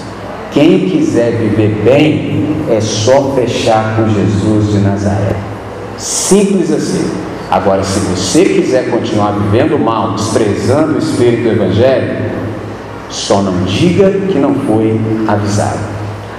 [0.51, 5.35] Quem quiser viver bem, é só fechar com Jesus de Nazaré.
[5.97, 7.11] Simples assim.
[7.51, 12.31] Agora, se você quiser continuar vivendo mal, desprezando o Espírito do Evangelho,
[13.09, 15.79] só não diga que não foi avisado.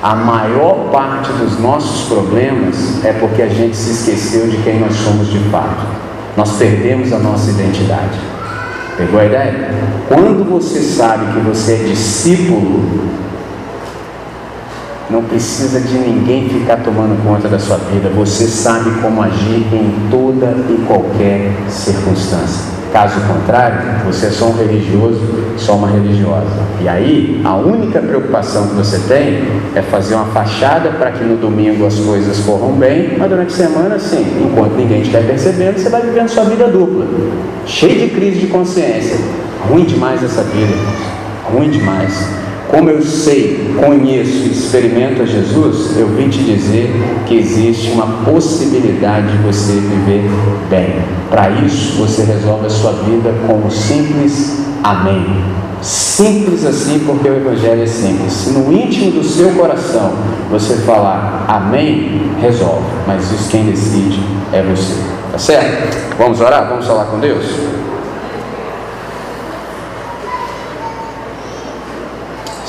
[0.02, 4.94] A maior parte dos nossos problemas é porque a gente se esqueceu de quem nós
[4.94, 5.84] somos de fato.
[6.36, 8.18] Nós perdemos a nossa identidade.
[8.96, 9.70] Pegou a ideia?
[10.08, 12.84] Quando você sabe que você é discípulo
[15.10, 18.08] não precisa de ninguém ficar tomando conta da sua vida.
[18.10, 22.80] Você sabe como agir em toda e qualquer circunstância.
[22.92, 25.20] Caso contrário, você é só um religioso,
[25.56, 26.60] só uma religiosa.
[26.80, 29.44] E aí, a única preocupação que você tem
[29.76, 33.56] é fazer uma fachada para que no domingo as coisas corram bem, mas durante a
[33.56, 37.06] semana, sim, enquanto ninguém estiver percebendo, você vai vivendo sua vida dupla,
[37.64, 39.18] cheio de crise de consciência.
[39.68, 40.74] Ruim demais essa vida,
[41.44, 42.28] ruim demais.
[42.70, 46.88] Como eu sei, conheço e experimento a Jesus, eu vim te dizer
[47.26, 50.30] que existe uma possibilidade de você viver
[50.68, 50.94] bem.
[51.28, 55.42] Para isso, você resolve a sua vida com um simples amém.
[55.82, 58.32] Simples assim, porque o Evangelho é simples.
[58.32, 60.12] Se no íntimo do seu coração
[60.48, 62.84] você falar amém, resolve.
[63.04, 64.20] Mas isso quem decide
[64.52, 64.94] é você.
[65.32, 66.16] Tá certo?
[66.16, 66.68] Vamos orar?
[66.68, 67.44] Vamos falar com Deus?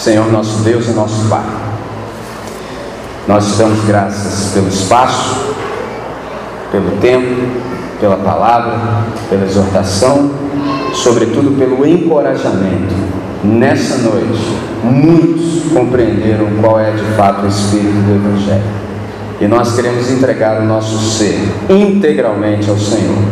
[0.01, 1.45] Senhor nosso Deus e nosso Pai.
[3.27, 5.53] Nós te damos graças pelo espaço,
[6.71, 7.47] pelo tempo,
[7.99, 8.79] pela palavra,
[9.29, 10.31] pela exortação,
[10.95, 12.95] sobretudo pelo encorajamento.
[13.43, 14.41] Nessa noite,
[14.83, 18.63] muitos compreenderam qual é de fato o espírito do Evangelho.
[19.39, 21.39] E nós queremos entregar o nosso ser
[21.69, 23.23] integralmente ao Senhor,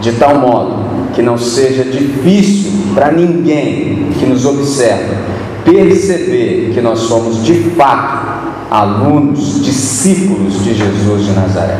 [0.00, 5.35] de tal modo que não seja difícil para ninguém que nos observa
[5.66, 8.36] perceber que nós somos de fato
[8.70, 11.78] alunos, discípulos de Jesus de Nazaré.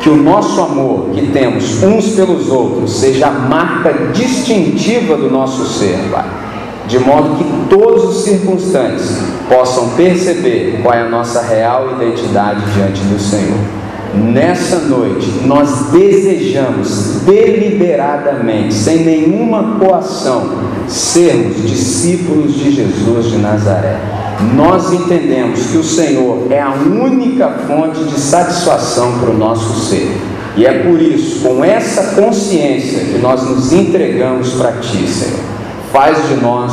[0.00, 5.66] que o nosso amor que temos uns pelos outros seja a marca distintiva do nosso
[5.66, 6.24] ser, Pai.
[6.88, 13.02] De modo que todos os circunstantes possam perceber qual é a nossa real identidade diante
[13.02, 13.79] do Senhor.
[14.14, 20.50] Nessa noite, nós desejamos deliberadamente, sem nenhuma coação,
[20.88, 23.98] sermos discípulos de Jesus de Nazaré.
[24.56, 30.10] Nós entendemos que o Senhor é a única fonte de satisfação para o nosso ser.
[30.56, 35.49] E é por isso, com essa consciência, que nós nos entregamos para Ti, Senhor.
[35.92, 36.72] Faz de nós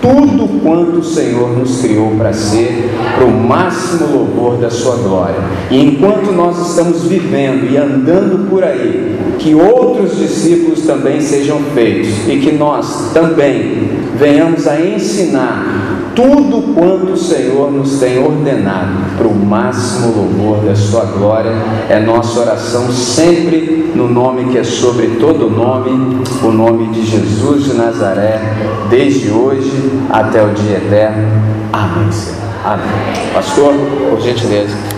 [0.00, 5.36] tudo quanto o Senhor nos criou para ser, para o máximo louvor da Sua glória.
[5.70, 12.28] E enquanto nós estamos vivendo e andando por aí, que outros discípulos também sejam feitos
[12.28, 19.28] e que nós também venhamos a ensinar tudo quanto o Senhor nos tem ordenado para
[19.28, 21.52] o máximo louvor da Sua glória.
[21.88, 27.64] É nossa oração sempre no nome que é sobre todo nome, o nome de Jesus
[27.64, 28.40] de Nazaré,
[28.90, 29.70] desde hoje
[30.10, 31.28] até o dia eterno.
[31.72, 32.08] Amém.
[32.64, 33.32] Amém.
[33.32, 33.72] Pastor,
[34.10, 34.97] por gentileza.